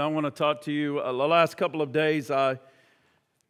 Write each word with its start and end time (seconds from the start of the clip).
I 0.00 0.06
want 0.06 0.26
to 0.26 0.30
talk 0.30 0.60
to 0.60 0.70
you. 0.70 1.00
Uh, 1.00 1.10
the 1.10 1.26
last 1.26 1.56
couple 1.56 1.82
of 1.82 1.90
days, 1.90 2.30
I, 2.30 2.60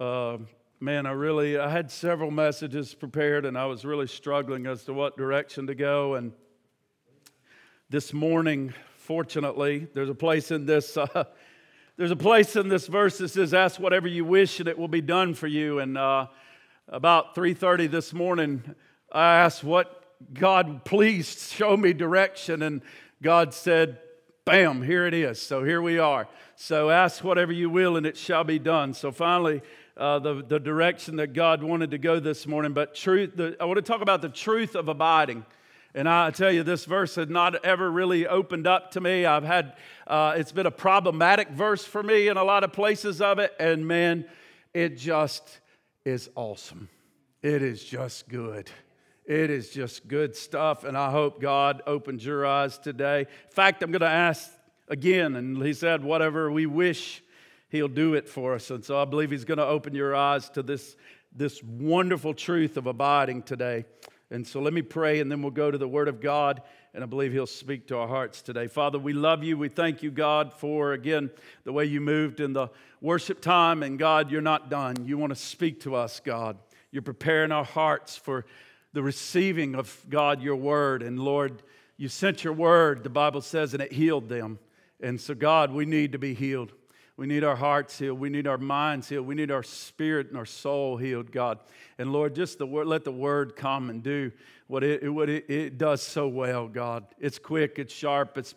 uh, 0.00 0.38
man, 0.80 1.04
I 1.04 1.10
really, 1.10 1.58
I 1.58 1.68
had 1.68 1.90
several 1.90 2.30
messages 2.30 2.94
prepared, 2.94 3.44
and 3.44 3.58
I 3.58 3.66
was 3.66 3.84
really 3.84 4.06
struggling 4.06 4.66
as 4.66 4.82
to 4.84 4.94
what 4.94 5.18
direction 5.18 5.66
to 5.66 5.74
go. 5.74 6.14
And 6.14 6.32
this 7.90 8.14
morning, 8.14 8.72
fortunately, 8.96 9.88
there's 9.92 10.08
a 10.08 10.14
place 10.14 10.50
in 10.50 10.64
this, 10.64 10.96
uh, 10.96 11.24
there's 11.98 12.12
a 12.12 12.16
place 12.16 12.56
in 12.56 12.70
this 12.70 12.86
verse 12.86 13.18
that 13.18 13.28
says, 13.28 13.52
"Ask 13.52 13.78
whatever 13.78 14.08
you 14.08 14.24
wish, 14.24 14.58
and 14.58 14.70
it 14.70 14.78
will 14.78 14.88
be 14.88 15.02
done 15.02 15.34
for 15.34 15.48
you." 15.48 15.80
And 15.80 15.98
uh, 15.98 16.28
about 16.88 17.34
3:30 17.34 17.90
this 17.90 18.14
morning, 18.14 18.74
I 19.12 19.36
asked, 19.36 19.62
"What 19.62 20.02
God, 20.32 20.86
please 20.86 21.52
show 21.52 21.76
me 21.76 21.92
direction," 21.92 22.62
and 22.62 22.80
God 23.20 23.52
said 23.52 23.98
bam, 24.48 24.80
here 24.80 25.06
it 25.06 25.12
is. 25.12 25.42
So 25.42 25.62
here 25.62 25.82
we 25.82 25.98
are. 25.98 26.26
So 26.56 26.88
ask 26.88 27.22
whatever 27.22 27.52
you 27.52 27.68
will, 27.68 27.98
and 27.98 28.06
it 28.06 28.16
shall 28.16 28.44
be 28.44 28.58
done. 28.58 28.94
So 28.94 29.12
finally, 29.12 29.60
uh, 29.94 30.20
the, 30.20 30.42
the 30.42 30.58
direction 30.58 31.16
that 31.16 31.34
God 31.34 31.62
wanted 31.62 31.90
to 31.90 31.98
go 31.98 32.18
this 32.18 32.46
morning. 32.46 32.72
But 32.72 32.94
truth, 32.94 33.32
the, 33.36 33.58
I 33.60 33.66
want 33.66 33.76
to 33.76 33.82
talk 33.82 34.00
about 34.00 34.22
the 34.22 34.30
truth 34.30 34.74
of 34.74 34.88
abiding. 34.88 35.44
And 35.94 36.08
I 36.08 36.30
tell 36.30 36.50
you, 36.50 36.62
this 36.62 36.86
verse 36.86 37.14
had 37.14 37.28
not 37.28 37.62
ever 37.62 37.90
really 37.90 38.26
opened 38.26 38.66
up 38.66 38.92
to 38.92 39.02
me. 39.02 39.26
I've 39.26 39.44
had, 39.44 39.76
uh, 40.06 40.32
it's 40.38 40.52
been 40.52 40.64
a 40.64 40.70
problematic 40.70 41.50
verse 41.50 41.84
for 41.84 42.02
me 42.02 42.28
in 42.28 42.38
a 42.38 42.44
lot 42.44 42.64
of 42.64 42.72
places 42.72 43.20
of 43.20 43.38
it. 43.38 43.52
And 43.60 43.86
man, 43.86 44.24
it 44.72 44.96
just 44.96 45.60
is 46.06 46.30
awesome. 46.36 46.88
It 47.42 47.60
is 47.60 47.84
just 47.84 48.30
good. 48.30 48.70
It 49.28 49.50
is 49.50 49.68
just 49.68 50.08
good 50.08 50.34
stuff, 50.34 50.84
and 50.84 50.96
I 50.96 51.10
hope 51.10 51.38
God 51.38 51.82
opens 51.86 52.24
your 52.24 52.46
eyes 52.46 52.78
today. 52.78 53.20
In 53.20 53.50
fact, 53.50 53.82
I'm 53.82 53.90
going 53.90 54.00
to 54.00 54.06
ask 54.06 54.50
again, 54.88 55.36
and 55.36 55.62
He 55.62 55.74
said, 55.74 56.02
whatever 56.02 56.50
we 56.50 56.64
wish, 56.64 57.22
He'll 57.68 57.88
do 57.88 58.14
it 58.14 58.26
for 58.26 58.54
us. 58.54 58.70
And 58.70 58.82
so 58.82 58.98
I 58.98 59.04
believe 59.04 59.30
He's 59.30 59.44
going 59.44 59.58
to 59.58 59.66
open 59.66 59.94
your 59.94 60.16
eyes 60.16 60.48
to 60.50 60.62
this, 60.62 60.96
this 61.30 61.62
wonderful 61.62 62.32
truth 62.32 62.78
of 62.78 62.86
abiding 62.86 63.42
today. 63.42 63.84
And 64.30 64.46
so 64.46 64.62
let 64.62 64.72
me 64.72 64.80
pray, 64.80 65.20
and 65.20 65.30
then 65.30 65.42
we'll 65.42 65.50
go 65.50 65.70
to 65.70 65.76
the 65.76 65.86
Word 65.86 66.08
of 66.08 66.22
God, 66.22 66.62
and 66.94 67.04
I 67.04 67.06
believe 67.06 67.30
He'll 67.32 67.46
speak 67.46 67.86
to 67.88 67.98
our 67.98 68.08
hearts 68.08 68.40
today. 68.40 68.66
Father, 68.66 68.98
we 68.98 69.12
love 69.12 69.44
you. 69.44 69.58
We 69.58 69.68
thank 69.68 70.02
you, 70.02 70.10
God, 70.10 70.54
for, 70.54 70.94
again, 70.94 71.30
the 71.64 71.72
way 71.74 71.84
you 71.84 72.00
moved 72.00 72.40
in 72.40 72.54
the 72.54 72.68
worship 73.02 73.42
time. 73.42 73.82
And 73.82 73.98
God, 73.98 74.30
you're 74.30 74.40
not 74.40 74.70
done. 74.70 75.04
You 75.04 75.18
want 75.18 75.34
to 75.34 75.38
speak 75.38 75.82
to 75.82 75.96
us, 75.96 76.18
God. 76.18 76.56
You're 76.90 77.02
preparing 77.02 77.52
our 77.52 77.66
hearts 77.66 78.16
for 78.16 78.46
the 78.92 79.02
receiving 79.02 79.74
of 79.74 80.04
God, 80.08 80.42
your 80.42 80.56
word. 80.56 81.02
And 81.02 81.18
Lord, 81.18 81.62
you 81.96 82.08
sent 82.08 82.44
your 82.44 82.52
word, 82.52 83.04
the 83.04 83.10
Bible 83.10 83.40
says, 83.40 83.74
and 83.74 83.82
it 83.82 83.92
healed 83.92 84.28
them. 84.28 84.58
And 85.00 85.20
so, 85.20 85.34
God, 85.34 85.72
we 85.72 85.84
need 85.84 86.12
to 86.12 86.18
be 86.18 86.34
healed. 86.34 86.72
We 87.16 87.26
need 87.26 87.42
our 87.42 87.56
hearts 87.56 87.98
healed. 87.98 88.20
We 88.20 88.30
need 88.30 88.46
our 88.46 88.58
minds 88.58 89.08
healed. 89.08 89.26
We 89.26 89.34
need 89.34 89.50
our 89.50 89.64
spirit 89.64 90.28
and 90.28 90.36
our 90.36 90.46
soul 90.46 90.96
healed, 90.96 91.32
God. 91.32 91.58
And 91.98 92.12
Lord, 92.12 92.34
just 92.34 92.58
the 92.58 92.66
word, 92.66 92.86
let 92.86 93.04
the 93.04 93.12
word 93.12 93.56
come 93.56 93.90
and 93.90 94.02
do 94.02 94.30
what 94.68 94.84
it, 94.84 95.08
what 95.12 95.28
it, 95.28 95.50
it 95.50 95.78
does 95.78 96.00
so 96.00 96.28
well, 96.28 96.68
God. 96.68 97.04
It's 97.18 97.38
quick, 97.38 97.78
it's 97.78 97.92
sharp, 97.92 98.38
it's, 98.38 98.54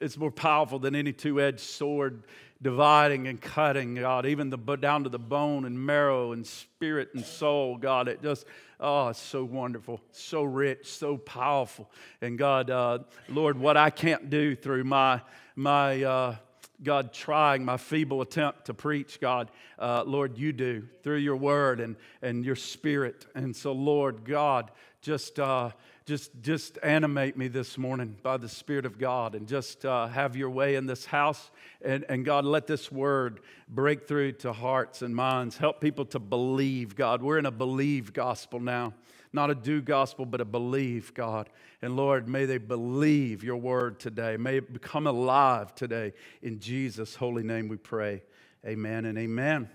it's 0.00 0.16
more 0.16 0.32
powerful 0.32 0.80
than 0.80 0.96
any 0.96 1.12
two 1.12 1.40
edged 1.40 1.60
sword 1.60 2.24
dividing 2.62 3.28
and 3.28 3.40
cutting, 3.40 3.94
God, 3.94 4.26
even 4.26 4.50
the, 4.50 4.58
down 4.58 5.04
to 5.04 5.08
the 5.08 5.18
bone 5.18 5.64
and 5.64 5.78
marrow 5.78 6.32
and 6.32 6.46
spirit 6.46 7.10
and 7.14 7.24
soul, 7.24 7.76
God. 7.76 8.08
It 8.08 8.22
just, 8.22 8.44
oh, 8.80 9.08
it's 9.08 9.20
so 9.20 9.44
wonderful, 9.44 10.00
so 10.10 10.42
rich, 10.42 10.86
so 10.86 11.16
powerful. 11.16 11.90
And 12.20 12.38
God, 12.38 12.70
uh, 12.70 13.00
Lord, 13.28 13.58
what 13.58 13.76
I 13.76 13.90
can't 13.90 14.30
do 14.30 14.56
through 14.56 14.84
my, 14.84 15.20
my, 15.54 16.02
uh, 16.02 16.36
God, 16.82 17.12
trying 17.12 17.64
my 17.64 17.76
feeble 17.76 18.22
attempt 18.22 18.64
to 18.66 18.74
preach, 18.74 19.20
God, 19.20 19.50
uh, 19.78 20.02
Lord, 20.06 20.38
you 20.38 20.52
do 20.52 20.88
through 21.02 21.18
your 21.18 21.36
word 21.36 21.78
and, 21.78 21.96
and 22.22 22.44
your 22.44 22.56
spirit. 22.56 23.26
And 23.34 23.54
so, 23.54 23.72
Lord, 23.72 24.24
God, 24.24 24.70
just, 25.00 25.40
uh, 25.40 25.70
just, 26.04 26.30
just 26.42 26.78
animate 26.82 27.36
me 27.36 27.48
this 27.48 27.78
morning 27.78 28.16
by 28.22 28.36
the 28.36 28.48
Spirit 28.48 28.84
of 28.84 28.98
God 28.98 29.34
and 29.34 29.48
just 29.48 29.86
uh, 29.86 30.06
have 30.08 30.36
your 30.36 30.50
way 30.50 30.74
in 30.74 30.84
this 30.84 31.06
house. 31.06 31.50
And, 31.80 32.04
and 32.08 32.24
God, 32.24 32.44
let 32.44 32.66
this 32.66 32.92
word 32.92 33.40
break 33.66 34.06
through 34.06 34.32
to 34.32 34.52
hearts 34.52 35.00
and 35.00 35.16
minds. 35.16 35.56
Help 35.56 35.80
people 35.80 36.04
to 36.06 36.18
believe, 36.18 36.96
God. 36.96 37.22
We're 37.22 37.38
in 37.38 37.46
a 37.46 37.50
believe 37.50 38.12
gospel 38.12 38.60
now, 38.60 38.92
not 39.32 39.50
a 39.50 39.54
do 39.54 39.80
gospel, 39.80 40.26
but 40.26 40.42
a 40.42 40.44
believe, 40.44 41.14
God. 41.14 41.48
And 41.80 41.96
Lord, 41.96 42.28
may 42.28 42.44
they 42.44 42.58
believe 42.58 43.42
your 43.42 43.56
word 43.56 43.98
today. 44.00 44.36
May 44.36 44.58
it 44.58 44.72
become 44.74 45.06
alive 45.06 45.74
today. 45.74 46.12
In 46.42 46.58
Jesus' 46.58 47.14
holy 47.14 47.42
name 47.42 47.68
we 47.68 47.78
pray. 47.78 48.22
Amen 48.66 49.06
and 49.06 49.16
amen. 49.16 49.70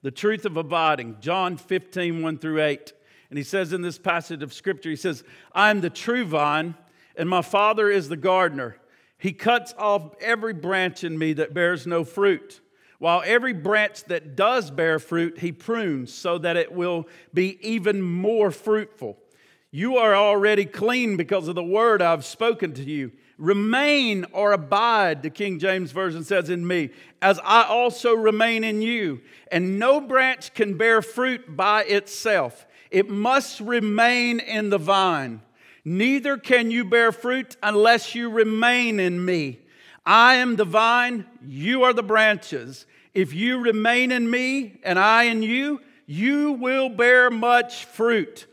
The 0.00 0.10
truth 0.10 0.46
of 0.46 0.56
abiding, 0.56 1.18
John 1.20 1.58
15, 1.58 2.22
1 2.22 2.38
through 2.38 2.62
8. 2.62 2.92
And 3.32 3.38
he 3.38 3.44
says 3.44 3.72
in 3.72 3.80
this 3.80 3.96
passage 3.96 4.42
of 4.42 4.52
scripture, 4.52 4.90
he 4.90 4.96
says, 4.96 5.24
I 5.54 5.70
am 5.70 5.80
the 5.80 5.88
true 5.88 6.26
vine, 6.26 6.74
and 7.16 7.26
my 7.26 7.40
Father 7.40 7.88
is 7.88 8.10
the 8.10 8.16
gardener. 8.18 8.76
He 9.16 9.32
cuts 9.32 9.72
off 9.78 10.14
every 10.20 10.52
branch 10.52 11.02
in 11.02 11.16
me 11.16 11.32
that 11.32 11.54
bears 11.54 11.86
no 11.86 12.04
fruit, 12.04 12.60
while 12.98 13.22
every 13.24 13.54
branch 13.54 14.04
that 14.04 14.36
does 14.36 14.70
bear 14.70 14.98
fruit, 14.98 15.38
he 15.38 15.50
prunes 15.50 16.12
so 16.12 16.36
that 16.36 16.58
it 16.58 16.72
will 16.72 17.08
be 17.32 17.58
even 17.66 18.02
more 18.02 18.50
fruitful. 18.50 19.16
You 19.70 19.96
are 19.96 20.14
already 20.14 20.66
clean 20.66 21.16
because 21.16 21.48
of 21.48 21.54
the 21.54 21.64
word 21.64 22.02
I've 22.02 22.26
spoken 22.26 22.74
to 22.74 22.82
you. 22.82 23.12
Remain 23.38 24.26
or 24.32 24.52
abide, 24.52 25.22
the 25.22 25.30
King 25.30 25.58
James 25.58 25.90
Version 25.90 26.22
says, 26.22 26.50
in 26.50 26.66
me, 26.66 26.90
as 27.22 27.40
I 27.42 27.62
also 27.62 28.12
remain 28.12 28.62
in 28.62 28.82
you. 28.82 29.22
And 29.50 29.78
no 29.78 30.02
branch 30.02 30.52
can 30.52 30.76
bear 30.76 31.00
fruit 31.00 31.56
by 31.56 31.84
itself 31.84 32.66
it 32.92 33.08
must 33.08 33.58
remain 33.60 34.38
in 34.38 34.70
the 34.70 34.78
vine. 34.78 35.40
Neither 35.84 36.36
can 36.36 36.70
you 36.70 36.84
bear 36.84 37.10
fruit 37.10 37.56
unless 37.62 38.14
you 38.14 38.30
remain 38.30 39.00
in 39.00 39.24
me. 39.24 39.58
I 40.04 40.34
am 40.34 40.56
the 40.56 40.66
vine, 40.66 41.26
you 41.44 41.82
are 41.84 41.92
the 41.92 42.02
branches. 42.02 42.86
If 43.14 43.34
you 43.34 43.58
remain 43.58 44.12
in 44.12 44.30
me 44.30 44.78
and 44.84 44.98
I 44.98 45.24
in 45.24 45.42
you, 45.42 45.80
you 46.06 46.52
will 46.52 46.90
bear 46.90 47.30
much 47.30 47.86
fruit. 47.86 48.46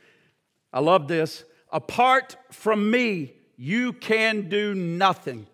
I 0.71 0.79
love 0.79 1.07
this. 1.07 1.43
Apart 1.71 2.37
from 2.51 2.89
me, 2.89 3.33
you 3.57 3.93
can 3.93 4.47
do 4.47 4.73
nothing. 4.73 5.47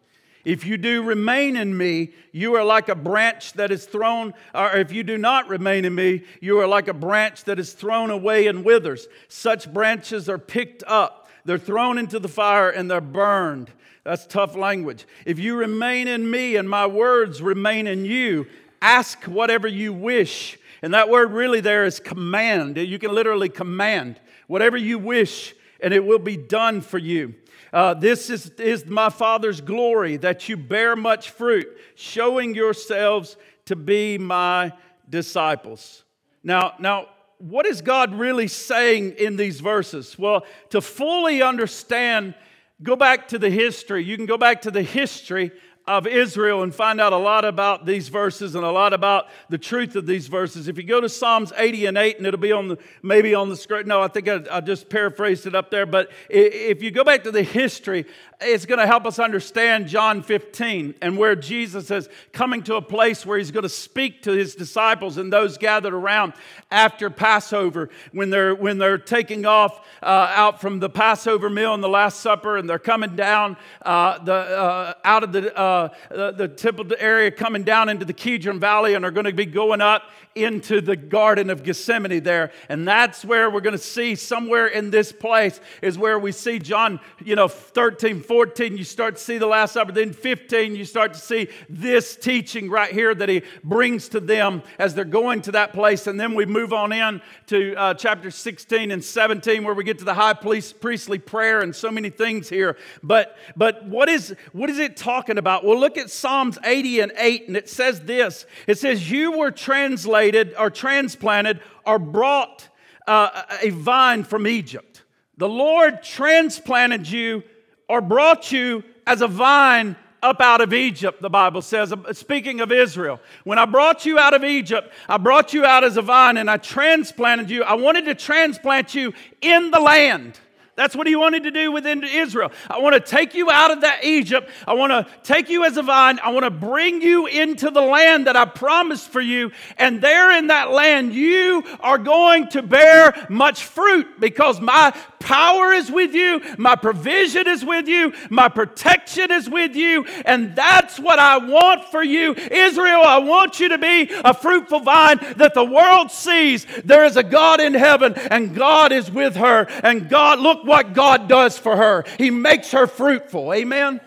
If 0.46 0.64
you 0.64 0.78
do 0.78 1.02
remain 1.02 1.58
in 1.58 1.76
me, 1.76 2.14
you 2.32 2.56
are 2.56 2.64
like 2.64 2.88
a 2.88 2.96
branch 2.96 3.54
that 3.54 3.72
is 3.72 3.86
thrown, 3.86 4.36
or 4.54 4.78
if 4.78 4.92
you 4.92 5.04
do 5.04 5.18
not 5.18 5.50
remain 5.50 5.86
in 5.86 5.96
me, 5.96 6.22
you 6.40 6.60
are 6.60 6.68
like 6.68 6.88
a 6.88 6.94
branch 6.94 7.46
that 7.46 7.60
is 7.60 7.74
thrown 7.74 8.12
away 8.12 8.46
and 8.46 8.64
withers. 8.64 9.08
Such 9.28 9.74
branches 9.74 10.30
are 10.30 10.38
picked 10.38 10.84
up, 10.86 11.28
they're 11.46 11.58
thrown 11.58 11.98
into 11.98 12.20
the 12.20 12.28
fire, 12.28 12.70
and 12.70 12.90
they're 12.90 13.02
burned. 13.02 13.72
That's 14.04 14.28
tough 14.28 14.56
language. 14.56 15.06
If 15.26 15.40
you 15.40 15.56
remain 15.56 16.08
in 16.08 16.30
me 16.30 16.58
and 16.58 16.70
my 16.70 16.86
words 16.86 17.42
remain 17.42 17.88
in 17.88 18.06
you, 18.06 18.46
ask 18.80 19.24
whatever 19.24 19.68
you 19.68 19.94
wish. 19.94 20.60
And 20.84 20.94
that 20.94 21.10
word 21.10 21.32
really 21.32 21.60
there 21.60 21.86
is 21.86 22.00
command. 22.00 22.78
You 22.78 23.00
can 23.00 23.16
literally 23.16 23.50
command 23.50 24.20
whatever 24.46 24.78
you 24.78 25.00
wish, 25.00 25.56
and 25.80 25.92
it 25.92 26.06
will 26.06 26.20
be 26.20 26.38
done 26.38 26.82
for 26.82 27.00
you. 27.00 27.34
Uh, 27.76 27.94
this 27.94 28.30
is, 28.30 28.52
is 28.52 28.86
my 28.86 29.10
Father's 29.10 29.60
glory, 29.60 30.16
that 30.16 30.48
you 30.48 30.56
bear 30.56 30.96
much 30.96 31.32
fruit, 31.32 31.68
showing 31.96 32.56
yourselves 32.56 33.36
to 33.66 33.76
be 33.76 34.18
my 34.18 34.72
disciples. 35.10 36.06
Now, 36.42 36.76
now, 36.80 37.10
what 37.38 37.66
is 37.66 37.82
God 37.82 38.16
really 38.16 38.48
saying 38.48 39.16
in 39.18 39.36
these 39.36 39.60
verses? 39.60 40.18
Well, 40.18 40.46
to 40.70 40.80
fully 40.80 41.42
understand, 41.42 42.36
go 42.82 42.96
back 42.96 43.28
to 43.28 43.38
the 43.38 43.50
history. 43.50 44.06
You 44.06 44.16
can 44.16 44.26
go 44.26 44.38
back 44.38 44.62
to 44.62 44.72
the 44.72 44.82
history 44.82 45.52
of 45.88 46.08
Israel 46.08 46.64
and 46.64 46.74
find 46.74 47.00
out 47.00 47.14
a 47.14 47.18
lot 47.18 47.46
about 47.46 47.86
these 47.86 48.10
verses 48.10 48.56
and 48.56 48.66
a 48.66 48.72
lot 48.72 48.92
about 48.92 49.28
the 49.50 49.58
truth 49.58 49.96
of 49.96 50.08
these 50.08 50.28
verses. 50.28 50.68
If 50.68 50.78
you 50.78 50.84
go 50.84 51.00
to 51.00 51.08
Psalms 51.08 51.54
80 51.56 51.86
and 51.86 51.98
8, 51.98 52.18
and 52.18 52.26
it'll 52.26 52.40
be 52.40 52.52
on 52.52 52.70
the 52.70 52.78
maybe 53.04 53.36
on 53.36 53.50
the 53.50 53.56
screen. 53.56 53.88
No, 53.88 54.02
I 54.02 54.08
think 54.08 54.28
I, 54.28 54.42
I 54.52 54.62
just 54.62 54.90
paraphrased 54.90 55.46
it 55.46 55.54
up 55.54 55.70
there. 55.70 55.86
But 55.86 56.10
if 56.28 56.82
you 56.82 56.90
go 56.90 57.04
back 57.04 57.24
to 57.24 57.32
the 57.32 57.44
history, 57.44 58.06
it's 58.42 58.66
going 58.66 58.80
to 58.80 58.88
help 58.88 59.06
us 59.06 59.20
understand 59.20 59.88
John 59.88 60.22
15 60.22 60.96
and 61.02 61.18
where 61.18 61.36
Jesus 61.36 61.90
is 61.90 62.10
coming 62.34 62.64
to 62.64 62.76
a 62.76 62.82
place 62.82 63.26
where 63.26 63.38
he's 63.38 63.52
going 63.52 63.64
to 63.64 63.70
speak 63.70 64.24
to 64.24 64.32
his 64.32 64.56
disciples 64.56 65.18
and 65.18 65.32
those 65.32 65.58
gathered 65.58 65.94
around 65.94 66.34
after 66.70 67.10
Passover 67.10 67.90
when 68.12 68.30
they're 68.30 68.54
when 68.54 68.78
they're 68.78 68.98
taking 68.98 69.46
off 69.46 69.86
uh, 70.04 70.32
out 70.34 70.60
from 70.60 70.80
the 70.80 70.90
Passover 70.90 71.50
meal 71.50 71.74
and 71.74 71.84
the 71.84 71.90
Last 71.90 72.20
Supper 72.20 72.58
and 72.58 72.70
they're 72.70 72.80
coming 72.80 73.16
down 73.16 73.58
uh, 73.84 74.18
the 74.24 74.34
uh, 74.34 74.94
out 75.04 75.24
of 75.24 75.32
the 75.32 75.56
uh, 75.58 75.90
the 76.10 76.48
temple 76.48 76.86
area 77.00 77.32
coming 77.32 77.64
down 77.64 77.90
into 77.90 78.06
the 78.06 78.14
Kidron 78.14 78.60
Valley 78.60 78.96
and 78.96 79.06
are 79.06 79.12
going 79.12 79.26
to 79.26 79.34
be 79.34 79.46
going 79.46 79.82
up 79.82 80.04
into 80.36 80.82
the 80.82 80.98
Garden 80.98 81.50
of 81.50 81.64
Gethsemane 81.64 82.22
there. 82.22 82.52
And 82.68 82.86
that's 82.86 83.24
where 83.24 83.50
we're 83.50 83.62
going 83.62 83.78
to 83.78 83.78
see 83.78 84.16
somewhere 84.16 84.68
in 84.68 84.92
this 84.92 85.14
place 85.14 85.62
is 85.82 85.98
where 85.98 86.20
we 86.20 86.34
see 86.34 86.60
John, 86.60 87.00
you 87.24 87.36
know, 87.36 87.48
13, 87.48 88.22
14, 88.26 88.78
you 88.78 88.84
start 88.84 89.16
to 89.16 89.22
see 89.22 89.38
the 89.38 89.48
Last 89.48 89.74
Supper. 89.74 89.92
Then 89.92 90.14
15, 90.14 90.76
you 90.76 90.86
start 90.86 91.14
to 91.14 91.20
see 91.20 91.50
this 91.70 92.16
teaching 92.16 92.70
right 92.70 92.92
here 92.92 93.14
that 93.14 93.30
he 93.30 93.44
brings 93.64 94.10
to 94.10 94.20
them 94.20 94.64
as 94.80 94.96
they're 94.96 95.06
going 95.06 95.42
to 95.44 95.52
that 95.52 95.74
place. 95.74 96.08
And 96.08 96.20
then 96.20 96.36
we 96.36 96.46
move 96.46 96.74
on 96.74 96.92
in 96.92 97.22
to 97.48 97.76
uh, 97.76 97.94
chapter 97.94 98.32
16 98.32 98.92
and 98.92 99.04
17, 99.04 99.64
where 99.64 99.74
we 99.74 99.84
get 99.84 100.00
to 100.00 100.06
the 100.06 100.14
high 100.14 100.34
priest, 100.34 100.82
priestly 100.82 101.20
prayer 101.20 101.62
and 101.62 101.76
so 101.76 101.92
many 101.92 102.10
things 102.10 102.50
here. 102.50 102.78
But, 103.04 103.38
but 103.56 103.86
what, 103.86 104.10
is, 104.10 104.36
what 104.52 104.70
is 104.70 104.80
it 104.80 104.98
talking 104.98 105.38
about? 105.38 105.64
Well, 105.64 105.80
look 105.80 105.98
at 105.98 106.10
Psalms 106.10 106.58
80 106.64 107.00
and 107.02 107.14
8, 107.18 107.48
and 107.48 107.58
it 107.58 107.70
says 107.70 108.02
this 108.02 108.46
it 108.68 108.78
says, 108.78 109.10
You 109.10 109.38
were 109.38 109.52
translated 109.52 110.54
or 110.58 110.70
transplanted 110.70 111.62
or 111.86 112.00
brought 112.00 112.68
uh, 113.08 113.44
a 113.62 113.70
vine 113.70 114.24
from 114.24 114.48
Egypt. 114.48 115.04
The 115.38 115.50
Lord 115.50 116.02
transplanted 116.02 117.10
you 117.10 117.44
or 117.88 118.02
brought 118.02 118.52
you 118.52 118.84
as 119.06 119.22
a 119.22 119.28
vine 119.28 119.96
up 120.26 120.42
out 120.42 120.60
of 120.60 120.74
Egypt, 120.74 121.22
the 121.22 121.30
Bible 121.30 121.62
says, 121.62 121.94
uh, 121.94 122.14
speaking 122.14 122.60
of 122.60 122.72
Israel. 122.72 123.20
When 123.44 123.60
I 123.60 123.66
brought 123.66 124.06
you 124.06 124.18
out 124.18 124.34
of 124.34 124.44
Egypt, 124.44 124.92
I 125.08 125.18
brought 125.18 125.54
you 125.54 125.64
out 125.66 125.84
as 125.84 125.98
a 125.98 126.02
vine 126.02 126.38
and 126.38 126.50
I 126.50 126.58
transplanted 126.58 127.50
you. 127.50 127.64
I 127.64 127.76
wanted 127.76 128.06
to 128.06 128.16
transplant 128.16 128.96
you 128.96 129.14
in 129.42 129.70
the 129.70 129.80
land. 129.80 130.40
That's 130.76 130.96
what 130.96 131.08
he 131.08 131.16
wanted 131.16 131.44
to 131.44 131.52
do 131.52 131.72
within 131.72 132.04
Israel. 132.04 132.52
I 132.70 132.80
want 132.80 132.96
to 132.96 133.00
take 133.00 133.34
you 133.34 133.50
out 133.50 133.72
of 133.72 133.82
that 133.82 134.04
Egypt. 134.04 134.50
I 134.68 134.74
want 134.74 134.92
to 134.92 135.08
take 135.24 135.50
you 135.50 135.64
as 135.64 135.78
a 135.78 135.84
vine. 135.84 136.20
I 136.22 136.32
want 136.32 136.44
to 136.44 136.52
bring 136.52 137.02
you 137.02 137.28
into 137.28 137.72
the 137.72 137.82
land 137.82 138.28
that 138.28 138.36
I 138.36 138.44
promised 138.44 139.10
for 139.10 139.22
you. 139.22 139.52
And 139.78 140.02
there 140.02 140.38
in 140.38 140.48
that 140.48 140.72
land, 140.72 141.14
you 141.14 141.64
are 141.80 141.98
going 141.98 142.50
to 142.50 142.62
bear 142.62 143.26
much 143.30 143.64
fruit 143.64 144.20
because 144.20 144.60
my 144.60 144.94
power 145.26 145.74
is 145.74 145.92
with 145.92 146.14
you, 146.14 146.42
my 146.58 146.76
provision 146.76 147.48
is 147.48 147.66
with 147.66 147.88
you, 147.88 148.14
my 148.30 148.48
protection 148.48 149.32
is 149.32 149.50
with 149.50 149.76
you. 149.76 150.06
And 150.24 150.56
that's 150.56 151.00
what 151.00 151.20
I 151.20 151.38
want 151.38 151.84
for 151.86 152.04
you. 152.04 152.34
Israel, 152.36 153.02
I 153.02 153.18
want 153.18 153.60
you 153.60 153.70
to 153.70 153.78
be 153.78 154.10
a 154.24 154.34
fruitful 154.34 154.82
vine 154.82 155.20
that 155.38 155.56
the 155.56 155.64
world 155.64 156.12
sees 156.12 156.66
there 156.86 157.06
is 157.06 157.18
a 157.18 157.24
God 157.24 157.60
in 157.60 157.74
heaven 157.74 158.14
and 158.14 158.56
God 158.56 158.92
is 158.92 159.12
with 159.12 159.36
her. 159.36 159.66
And 159.84 160.08
God, 160.10 160.40
look 160.40 160.64
what 160.64 160.94
God 160.94 161.28
does 161.28 161.58
for 161.58 161.76
her. 161.76 162.06
He 162.18 162.30
makes 162.30 162.72
her 162.72 162.88
fruitful. 162.88 163.54
Amen. 163.54 164.00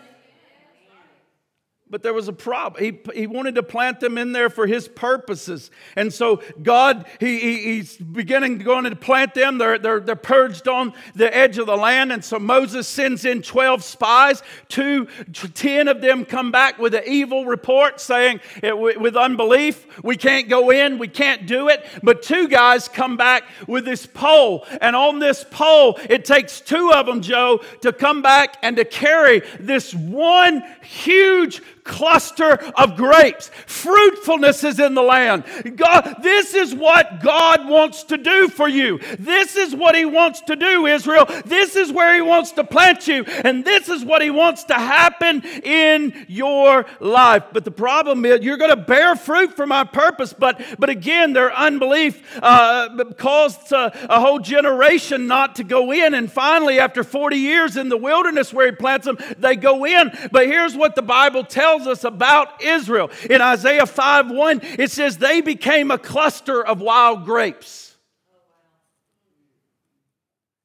But 1.91 2.03
there 2.03 2.13
was 2.13 2.27
a 2.27 2.33
problem. 2.33 2.83
He, 2.83 2.99
he 3.21 3.25
wanted 3.25 3.55
to 3.55 3.63
plant 3.63 3.99
them 3.99 4.19
in 4.19 4.31
there 4.31 4.51
for 4.51 4.67
his 4.67 4.87
purposes. 4.87 5.71
And 5.95 6.13
so 6.13 6.43
God, 6.61 7.07
he, 7.19 7.39
he, 7.39 7.63
he's 7.63 7.97
beginning 7.97 8.59
to 8.59 8.63
go 8.63 8.79
to 8.79 8.95
plant 8.95 9.33
them. 9.33 9.57
They're, 9.57 9.79
they're, 9.79 9.99
they're 9.99 10.15
purged 10.15 10.67
on 10.67 10.93
the 11.15 11.35
edge 11.35 11.57
of 11.57 11.65
the 11.65 11.75
land. 11.75 12.11
And 12.11 12.23
so 12.23 12.37
Moses 12.37 12.87
sends 12.87 13.25
in 13.25 13.41
12 13.41 13.83
spies. 13.83 14.43
Two, 14.67 15.07
10 15.33 15.87
of 15.87 15.99
them 15.99 16.25
come 16.25 16.51
back 16.51 16.77
with 16.77 16.93
an 16.93 17.03
evil 17.07 17.45
report 17.45 17.99
saying, 17.99 18.39
with 18.61 19.15
unbelief, 19.15 19.87
we 20.03 20.15
can't 20.15 20.47
go 20.47 20.69
in, 20.69 20.99
we 20.99 21.07
can't 21.07 21.47
do 21.47 21.69
it. 21.69 21.83
But 22.03 22.21
two 22.21 22.47
guys 22.47 22.87
come 22.87 23.17
back 23.17 23.45
with 23.65 23.85
this 23.85 24.05
pole. 24.05 24.67
And 24.79 24.95
on 24.95 25.17
this 25.17 25.43
pole, 25.49 25.99
it 26.07 26.23
takes 26.23 26.61
two 26.61 26.91
of 26.93 27.07
them, 27.07 27.21
Joe, 27.21 27.61
to 27.81 27.91
come 27.91 28.21
back 28.21 28.57
and 28.61 28.77
to 28.77 28.85
carry 28.85 29.41
this 29.59 29.95
one 29.95 30.63
huge 30.83 31.63
cluster 31.83 32.53
of 32.75 32.95
grapes. 32.95 33.49
Fruitfulness 33.65 34.63
is 34.63 34.79
in 34.79 34.93
the 34.93 35.01
land. 35.01 35.43
God, 35.75 36.17
this 36.21 36.53
is 36.53 36.73
what 36.73 37.21
God 37.21 37.67
wants 37.67 38.03
to 38.05 38.17
do 38.17 38.47
for 38.47 38.67
you. 38.67 38.99
This 39.17 39.55
is 39.55 39.75
what 39.75 39.95
He 39.95 40.05
wants 40.05 40.41
to 40.41 40.55
do, 40.55 40.85
Israel. 40.85 41.25
This 41.45 41.75
is 41.75 41.91
where 41.91 42.13
He 42.13 42.21
wants 42.21 42.51
to 42.53 42.63
plant 42.63 43.07
you. 43.07 43.23
And 43.23 43.65
this 43.65 43.89
is 43.89 44.03
what 44.03 44.21
He 44.21 44.29
wants 44.29 44.63
to 44.65 44.73
happen 44.73 45.41
in 45.63 46.25
your 46.27 46.85
life. 46.99 47.45
But 47.51 47.65
the 47.65 47.71
problem 47.71 48.25
is, 48.25 48.41
you're 48.41 48.57
going 48.57 48.69
to 48.75 48.75
bear 48.77 49.15
fruit 49.15 49.55
for 49.55 49.65
my 49.65 49.83
purpose. 49.83 50.33
But, 50.33 50.61
but 50.77 50.89
again, 50.89 51.33
their 51.33 51.55
unbelief 51.55 52.39
uh, 52.41 53.03
caused 53.17 53.71
a, 53.71 53.91
a 54.13 54.19
whole 54.19 54.39
generation 54.39 55.27
not 55.27 55.55
to 55.55 55.63
go 55.63 55.91
in. 55.91 56.13
And 56.13 56.31
finally, 56.31 56.79
after 56.79 57.03
40 57.03 57.37
years 57.37 57.77
in 57.77 57.89
the 57.89 57.97
wilderness 57.97 58.53
where 58.53 58.67
He 58.67 58.71
plants 58.71 59.05
them, 59.05 59.17
they 59.37 59.55
go 59.55 59.85
in. 59.85 60.11
But 60.31 60.47
here's 60.47 60.75
what 60.75 60.95
the 60.95 61.01
Bible 61.01 61.43
tells 61.43 61.78
tells 61.79 61.99
us 61.99 62.03
about 62.03 62.61
Israel. 62.61 63.09
In 63.29 63.41
Isaiah 63.41 63.85
5 63.85 64.31
1, 64.31 64.61
it 64.79 64.91
says, 64.91 65.17
They 65.17 65.41
became 65.41 65.91
a 65.91 65.97
cluster 65.97 66.65
of 66.65 66.81
wild 66.81 67.25
grapes. 67.25 67.95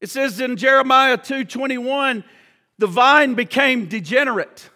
It 0.01 0.11
says 0.11 0.41
in 0.41 0.57
Jeremiah 0.57 1.17
2 1.17 1.45
21, 1.45 2.25
the 2.79 2.87
vine 2.87 3.35
became 3.35 3.87
degenerate. 3.87 4.69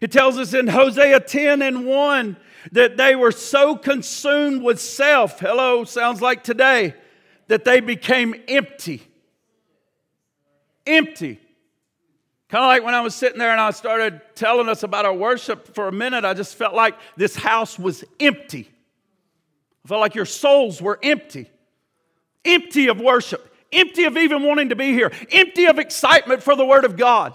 It 0.00 0.12
tells 0.12 0.38
us 0.38 0.54
in 0.54 0.68
Hosea 0.68 1.20
10 1.20 1.62
and 1.62 1.86
1 1.86 2.36
that 2.72 2.96
they 2.96 3.16
were 3.16 3.32
so 3.32 3.76
consumed 3.76 4.62
with 4.62 4.80
self, 4.80 5.40
hello, 5.40 5.84
sounds 5.84 6.20
like 6.20 6.44
today, 6.44 6.94
that 7.46 7.64
they 7.64 7.80
became 7.80 8.34
empty. 8.46 9.02
Empty. 10.86 11.40
Kind 12.48 12.64
of 12.64 12.68
like 12.68 12.82
when 12.82 12.94
I 12.94 13.02
was 13.02 13.14
sitting 13.14 13.38
there 13.38 13.50
and 13.50 13.60
I 13.60 13.70
started 13.72 14.22
telling 14.34 14.68
us 14.68 14.82
about 14.82 15.04
our 15.04 15.12
worship 15.12 15.74
for 15.74 15.86
a 15.88 15.92
minute, 15.92 16.24
I 16.24 16.32
just 16.32 16.54
felt 16.54 16.74
like 16.74 16.94
this 17.16 17.36
house 17.36 17.78
was 17.78 18.04
empty. 18.18 18.70
I 19.84 19.88
felt 19.88 20.00
like 20.00 20.14
your 20.14 20.24
souls 20.24 20.80
were 20.80 20.98
empty, 21.02 21.50
empty 22.46 22.88
of 22.88 23.00
worship, 23.00 23.54
empty 23.70 24.04
of 24.04 24.16
even 24.16 24.42
wanting 24.44 24.70
to 24.70 24.76
be 24.76 24.92
here, 24.92 25.12
empty 25.30 25.66
of 25.66 25.78
excitement 25.78 26.42
for 26.42 26.56
the 26.56 26.64
Word 26.64 26.86
of 26.86 26.96
God. 26.96 27.34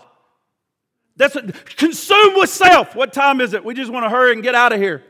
That's 1.15 1.37
consumed 1.75 2.37
with 2.37 2.49
self. 2.49 2.95
What 2.95 3.13
time 3.13 3.39
is 3.39 3.53
it? 3.53 3.63
We 3.63 3.75
just 3.75 3.91
want 3.91 4.05
to 4.05 4.09
hurry 4.09 4.33
and 4.33 4.41
get 4.41 4.55
out 4.55 4.73
of 4.73 4.79
here, 4.79 5.03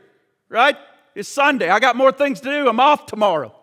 right? 0.50 0.76
It's 1.14 1.30
Sunday. 1.30 1.70
I 1.70 1.80
got 1.80 1.96
more 1.96 2.12
things 2.12 2.40
to 2.42 2.50
do. 2.50 2.68
I'm 2.68 2.78
off 2.78 3.06
tomorrow, 3.06 3.54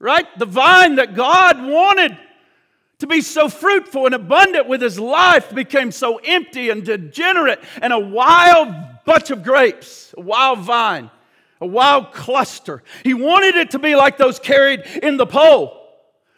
right? 0.00 0.26
The 0.36 0.46
vine 0.46 0.96
that 0.96 1.14
God 1.14 1.62
wanted 1.64 2.18
to 2.98 3.06
be 3.06 3.20
so 3.20 3.48
fruitful 3.48 4.06
and 4.06 4.14
abundant 4.14 4.66
with 4.66 4.82
his 4.82 4.98
life 4.98 5.54
became 5.54 5.92
so 5.92 6.16
empty 6.18 6.70
and 6.70 6.84
degenerate 6.84 7.60
and 7.80 7.92
a 7.92 7.98
wild 7.98 8.74
bunch 9.04 9.30
of 9.30 9.42
grapes, 9.44 10.12
a 10.16 10.20
wild 10.20 10.58
vine, 10.60 11.10
a 11.60 11.66
wild 11.66 12.12
cluster. 12.12 12.82
He 13.04 13.14
wanted 13.14 13.54
it 13.54 13.70
to 13.70 13.78
be 13.78 13.94
like 13.94 14.16
those 14.16 14.40
carried 14.40 14.80
in 15.02 15.16
the 15.16 15.26
pole, 15.26 15.80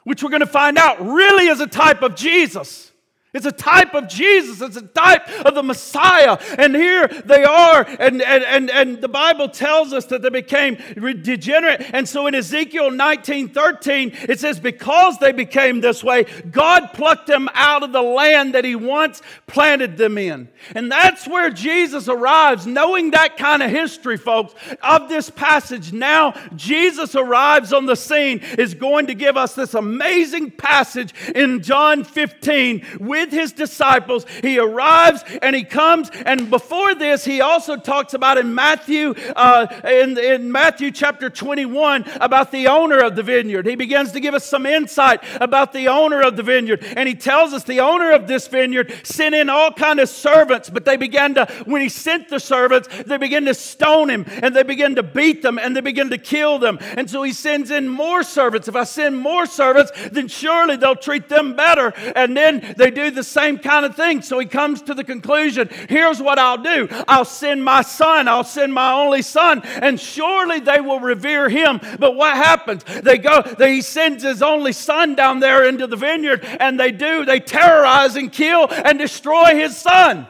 which 0.05 0.23
we're 0.23 0.31
going 0.31 0.41
to 0.41 0.47
find 0.47 0.77
out 0.77 1.01
really 1.01 1.47
is 1.47 1.61
a 1.61 1.67
type 1.67 2.03
of 2.03 2.15
Jesus. 2.15 2.90
It's 3.33 3.47
a 3.47 3.53
type 3.53 3.95
of 3.95 4.09
Jesus. 4.09 4.61
It's 4.61 4.77
a 4.77 4.83
type 4.83 5.29
of 5.47 5.55
the 5.55 5.63
Messiah. 5.63 6.37
And 6.59 6.75
here 6.75 7.07
they 7.07 7.45
are. 7.45 7.87
And, 8.01 8.21
and, 8.23 8.45
and, 8.45 8.71
and 8.71 9.01
the 9.01 9.09
Bible 9.09 9.49
tells 9.49 9.93
us 9.93 10.07
that 10.07 10.23
they 10.23 10.31
became 10.31 10.77
degenerate. 11.23 11.83
And 11.93 12.09
so 12.09 12.27
in 12.27 12.35
Ezekiel 12.35 12.91
19 12.91 13.51
13, 13.51 14.13
it 14.29 14.41
says, 14.41 14.59
Because 14.59 15.19
they 15.19 15.31
became 15.31 15.81
this 15.81 16.03
way, 16.03 16.25
God 16.51 16.93
plucked 16.93 17.29
them 17.29 17.49
out 17.55 17.85
of 17.85 17.93
the 17.93 18.03
land 18.03 18.55
that 18.55 18.65
He 18.65 18.75
once 18.75 19.23
planted 19.47 19.97
them 19.97 20.19
in. 20.19 20.49
And 20.75 20.91
that's 20.91 21.29
where 21.29 21.51
Jesus 21.51 22.09
arrives, 22.09 22.67
knowing 22.67 23.13
that 23.13 23.37
kind 23.37 23.63
of 23.63 23.71
history, 23.71 24.17
folks, 24.17 24.55
of 24.83 25.09
this 25.09 25.31
passage. 25.31 25.93
Now, 25.93 26.35
Jesus 26.57 27.15
arrives 27.15 27.73
on 27.73 27.87
the 27.87 27.97
scene, 27.97 28.41
is 28.59 28.75
going 28.75 29.07
to 29.07 29.15
give 29.15 29.37
us 29.37 29.55
this 29.55 29.75
amazing 29.75 30.51
passage 30.51 31.15
in 31.35 31.63
John 31.63 32.03
15 32.03 32.85
with 33.21 33.33
his 33.33 33.53
disciples. 33.53 34.27
He 34.43 34.59
arrives 34.59 35.23
and 35.43 35.55
he 35.55 35.65
comes. 35.65 36.11
And 36.27 36.51
before 36.51 36.95
this, 36.95 37.25
he 37.25 37.41
also 37.41 37.77
talks 37.77 38.15
about 38.15 38.39
in 38.39 38.55
Matthew, 38.55 39.15
uh, 39.37 39.67
in, 39.85 40.19
in 40.19 40.51
Matthew 40.51 40.91
chapter 40.91 41.31
21, 41.31 42.05
about 42.21 42.51
the 42.51 42.67
owner 42.69 42.99
of 42.99 43.17
the 43.17 43.23
vineyard. 43.23 43.67
He 43.67 43.77
begins 43.77 44.13
to 44.13 44.21
give 44.21 44.35
us 44.35 44.45
some 44.45 44.67
insight 44.67 45.23
about 45.41 45.73
the 45.73 45.89
owner 45.89 46.23
of 46.23 46.37
the 46.37 46.43
vineyard. 46.43 46.83
And 46.97 47.09
he 47.09 47.15
tells 47.15 47.53
us 47.53 47.65
the 47.65 47.81
owner 47.81 48.13
of 48.13 48.27
this 48.27 48.49
vineyard 48.49 48.93
sent 49.03 49.35
in 49.35 49.49
all 49.51 49.73
kind 49.73 50.01
of 50.01 50.09
servants, 50.09 50.71
but 50.71 50.85
they 50.85 50.97
began 50.97 51.35
to, 51.35 51.47
when 51.67 51.83
he 51.83 51.89
sent 51.89 52.29
the 52.29 52.41
servants, 52.41 52.89
they 53.07 53.19
began 53.19 53.45
to 53.45 53.55
stone 53.55 54.11
him 54.11 54.25
and 54.43 54.55
they 54.55 54.63
began 54.63 54.95
to 54.97 55.03
beat 55.03 55.43
them 55.43 55.59
and 55.59 55.77
they 55.77 55.81
began 55.81 56.11
to 56.11 56.19
kill 56.19 56.59
them. 56.59 56.79
And 56.81 57.09
so 57.09 57.23
he 57.23 57.33
sends 57.33 57.71
in 57.71 57.89
more 57.89 58.23
servants. 58.23 58.69
If 58.69 58.77
I 58.77 58.85
send 58.85 59.19
more 59.19 59.47
servants, 59.47 59.93
then 60.11 60.29
surely 60.29 60.77
they'll 60.77 60.97
treat 60.97 61.29
them 61.29 61.55
better. 61.55 61.93
And 62.17 62.37
then 62.37 62.75
they 62.77 62.91
do 62.91 63.10
the 63.11 63.25
same 63.25 63.59
kind 63.59 63.85
of 63.85 63.95
thing. 63.95 64.23
So 64.23 64.39
he 64.39 64.47
comes 64.47 64.83
to 64.83 64.95
the 64.95 65.05
conclusion 65.05 65.69
here's 65.89 66.21
what 66.21 66.39
I'll 66.39 66.63
do 66.63 66.89
I'll 67.09 67.25
send 67.25 67.65
my 67.65 67.83
son, 67.83 68.29
I'll 68.29 68.45
send 68.45 68.73
my 68.73 68.93
only 68.93 69.23
son, 69.23 69.63
and 69.65 69.99
surely 69.99 70.61
they 70.61 70.81
will 70.81 71.01
revere 71.01 71.49
him. 71.49 71.81
But 71.99 72.17
what 72.17 72.37
happens? 72.37 72.85
They 72.85 73.19
go, 73.19 73.43
they, 73.43 73.75
he 73.75 73.83
sends 73.83 74.23
his 74.23 74.43
only 74.43 74.73
son 74.73 75.15
down 75.15 75.41
there 75.41 75.69
into 75.69 75.87
the 75.87 75.97
vineyard, 75.97 76.45
and 76.45 76.79
they 76.79 76.93
do, 76.93 77.25
they 77.25 77.41
terrorize 77.41 78.17
and 78.17 78.33
kill 78.33 78.69
and 78.71 78.99
destroy 78.99 79.57
his 79.57 79.77
son. 79.77 80.27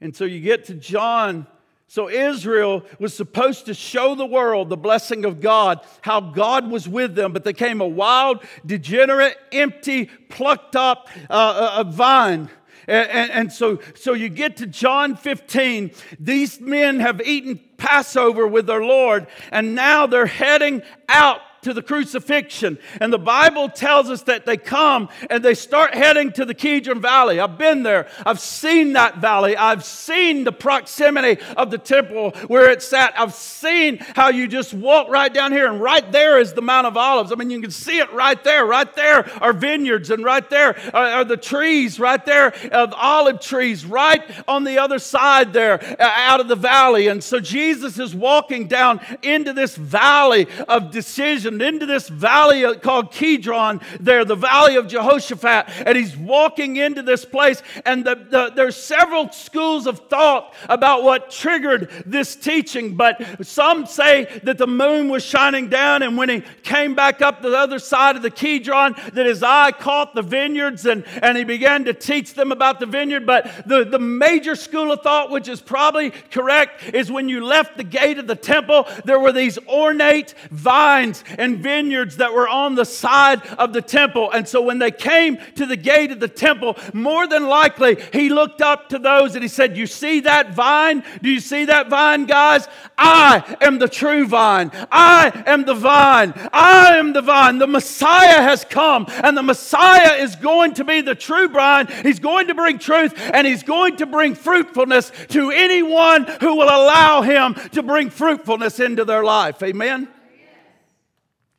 And 0.00 0.16
so 0.16 0.24
you 0.24 0.40
get 0.40 0.64
to 0.64 0.74
John 0.74 1.46
So 1.92 2.08
Israel 2.08 2.86
was 2.98 3.12
supposed 3.12 3.66
to 3.66 3.74
show 3.74 4.14
the 4.14 4.24
world 4.24 4.70
the 4.70 4.78
blessing 4.78 5.26
of 5.26 5.42
God, 5.42 5.80
how 6.00 6.20
God 6.20 6.70
was 6.70 6.88
with 6.88 7.14
them, 7.14 7.34
but 7.34 7.44
they 7.44 7.52
came 7.52 7.82
a 7.82 7.86
wild, 7.86 8.42
degenerate, 8.64 9.36
empty, 9.52 10.06
plucked 10.30 10.74
up 10.74 11.10
uh, 11.28 11.74
a 11.76 11.84
vine. 11.84 12.48
And, 12.86 13.10
and, 13.10 13.30
and, 13.30 13.52
so, 13.52 13.78
so 13.94 14.14
you 14.14 14.30
get 14.30 14.56
to 14.56 14.66
John 14.66 15.16
15. 15.16 15.90
These 16.18 16.62
men 16.62 16.98
have 17.00 17.20
eaten 17.26 17.60
Passover 17.76 18.46
with 18.46 18.66
their 18.66 18.82
Lord, 18.82 19.26
and 19.50 19.74
now 19.74 20.06
they're 20.06 20.24
heading 20.24 20.80
out 21.10 21.42
to 21.62 21.72
the 21.72 21.82
crucifixion. 21.82 22.78
And 23.00 23.12
the 23.12 23.18
Bible 23.18 23.68
tells 23.68 24.10
us 24.10 24.22
that 24.22 24.46
they 24.46 24.56
come 24.56 25.08
and 25.30 25.44
they 25.44 25.54
start 25.54 25.94
heading 25.94 26.32
to 26.32 26.44
the 26.44 26.54
Kidron 26.54 27.00
Valley. 27.00 27.40
I've 27.40 27.56
been 27.56 27.82
there. 27.82 28.08
I've 28.26 28.40
seen 28.40 28.94
that 28.94 29.18
valley. 29.18 29.56
I've 29.56 29.84
seen 29.84 30.44
the 30.44 30.52
proximity 30.52 31.40
of 31.56 31.70
the 31.70 31.78
temple 31.78 32.32
where 32.48 32.70
it's 32.70 32.86
sat. 32.86 33.14
I've 33.16 33.34
seen 33.34 33.98
how 33.98 34.28
you 34.28 34.48
just 34.48 34.74
walk 34.74 35.08
right 35.08 35.32
down 35.32 35.52
here 35.52 35.70
and 35.70 35.80
right 35.80 36.10
there 36.10 36.40
is 36.40 36.52
the 36.52 36.62
Mount 36.62 36.86
of 36.86 36.96
Olives. 36.96 37.30
I 37.32 37.36
mean, 37.36 37.50
you 37.50 37.60
can 37.60 37.70
see 37.70 37.98
it 37.98 38.12
right 38.12 38.42
there. 38.42 38.66
Right 38.66 38.92
there 38.94 39.30
are 39.42 39.52
vineyards 39.52 40.10
and 40.10 40.24
right 40.24 40.48
there 40.50 40.76
are, 40.92 41.06
are 41.06 41.24
the 41.24 41.36
trees 41.36 42.00
right 42.00 42.24
there 42.26 42.54
of 42.72 42.92
olive 42.96 43.40
trees 43.40 43.86
right 43.86 44.22
on 44.48 44.64
the 44.64 44.78
other 44.78 44.98
side 44.98 45.52
there 45.52 45.82
uh, 45.82 45.94
out 46.00 46.40
of 46.40 46.48
the 46.48 46.56
valley. 46.56 47.06
And 47.06 47.22
so 47.22 47.38
Jesus 47.38 47.98
is 47.98 48.14
walking 48.14 48.66
down 48.66 49.00
into 49.22 49.52
this 49.52 49.76
valley 49.76 50.48
of 50.68 50.90
decision 50.90 51.51
into 51.60 51.86
this 51.86 52.08
valley 52.08 52.76
called 52.78 53.12
Kidron, 53.12 53.80
there, 54.00 54.24
the 54.24 54.36
valley 54.36 54.76
of 54.76 54.86
Jehoshaphat, 54.86 55.66
and 55.86 55.96
he's 55.96 56.16
walking 56.16 56.76
into 56.76 57.02
this 57.02 57.24
place. 57.24 57.62
And 57.84 58.04
the, 58.04 58.14
the, 58.14 58.52
there's 58.54 58.76
several 58.76 59.30
schools 59.32 59.86
of 59.86 60.08
thought 60.08 60.54
about 60.68 61.02
what 61.02 61.30
triggered 61.30 61.90
this 62.06 62.36
teaching, 62.36 62.96
but 62.96 63.44
some 63.46 63.86
say 63.86 64.40
that 64.44 64.58
the 64.58 64.66
moon 64.66 65.08
was 65.08 65.24
shining 65.24 65.68
down, 65.68 66.02
and 66.02 66.16
when 66.16 66.28
he 66.28 66.42
came 66.62 66.94
back 66.94 67.20
up 67.20 67.42
the 67.42 67.56
other 67.56 67.78
side 67.78 68.16
of 68.16 68.22
the 68.22 68.30
Kidron, 68.30 68.94
that 69.12 69.26
his 69.26 69.42
eye 69.42 69.72
caught 69.72 70.14
the 70.14 70.22
vineyards 70.22 70.86
and, 70.86 71.04
and 71.22 71.36
he 71.36 71.44
began 71.44 71.84
to 71.84 71.92
teach 71.92 72.34
them 72.34 72.52
about 72.52 72.80
the 72.80 72.86
vineyard. 72.86 73.26
But 73.26 73.66
the, 73.66 73.84
the 73.84 73.98
major 73.98 74.54
school 74.54 74.92
of 74.92 75.02
thought, 75.02 75.30
which 75.30 75.48
is 75.48 75.60
probably 75.60 76.10
correct, 76.10 76.94
is 76.94 77.10
when 77.10 77.28
you 77.28 77.44
left 77.44 77.76
the 77.76 77.84
gate 77.84 78.18
of 78.18 78.26
the 78.26 78.36
temple, 78.36 78.86
there 79.04 79.18
were 79.18 79.32
these 79.32 79.58
ornate 79.66 80.34
vines 80.50 81.24
and 81.42 81.58
vineyards 81.58 82.18
that 82.18 82.32
were 82.32 82.48
on 82.48 82.76
the 82.76 82.84
side 82.84 83.44
of 83.58 83.72
the 83.72 83.82
temple. 83.82 84.30
And 84.30 84.46
so 84.46 84.62
when 84.62 84.78
they 84.78 84.92
came 84.92 85.38
to 85.56 85.66
the 85.66 85.76
gate 85.76 86.12
of 86.12 86.20
the 86.20 86.28
temple, 86.28 86.78
more 86.94 87.26
than 87.26 87.48
likely 87.48 88.00
he 88.12 88.28
looked 88.28 88.62
up 88.62 88.88
to 88.90 88.98
those 88.98 89.34
and 89.34 89.42
he 89.42 89.48
said, 89.48 89.76
You 89.76 89.88
see 89.88 90.20
that 90.20 90.54
vine? 90.54 91.02
Do 91.20 91.28
you 91.28 91.40
see 91.40 91.64
that 91.64 91.88
vine, 91.88 92.26
guys? 92.26 92.68
I 92.96 93.56
am 93.60 93.80
the 93.80 93.88
true 93.88 94.26
vine. 94.26 94.70
I 94.92 95.42
am 95.46 95.64
the 95.64 95.74
vine. 95.74 96.32
I 96.52 96.96
am 96.96 97.12
the 97.12 97.22
vine. 97.22 97.58
The 97.58 97.66
Messiah 97.66 98.42
has 98.42 98.64
come, 98.64 99.06
and 99.08 99.36
the 99.36 99.42
Messiah 99.42 100.22
is 100.22 100.36
going 100.36 100.74
to 100.74 100.84
be 100.84 101.00
the 101.00 101.16
true 101.16 101.48
vine. 101.48 101.88
He's 102.02 102.20
going 102.20 102.46
to 102.46 102.54
bring 102.54 102.78
truth, 102.78 103.14
and 103.18 103.46
he's 103.46 103.64
going 103.64 103.96
to 103.96 104.06
bring 104.06 104.36
fruitfulness 104.36 105.10
to 105.30 105.50
anyone 105.50 106.24
who 106.40 106.54
will 106.54 106.68
allow 106.68 107.22
him 107.22 107.54
to 107.72 107.82
bring 107.82 108.10
fruitfulness 108.10 108.78
into 108.78 109.04
their 109.04 109.24
life. 109.24 109.60
Amen. 109.62 110.08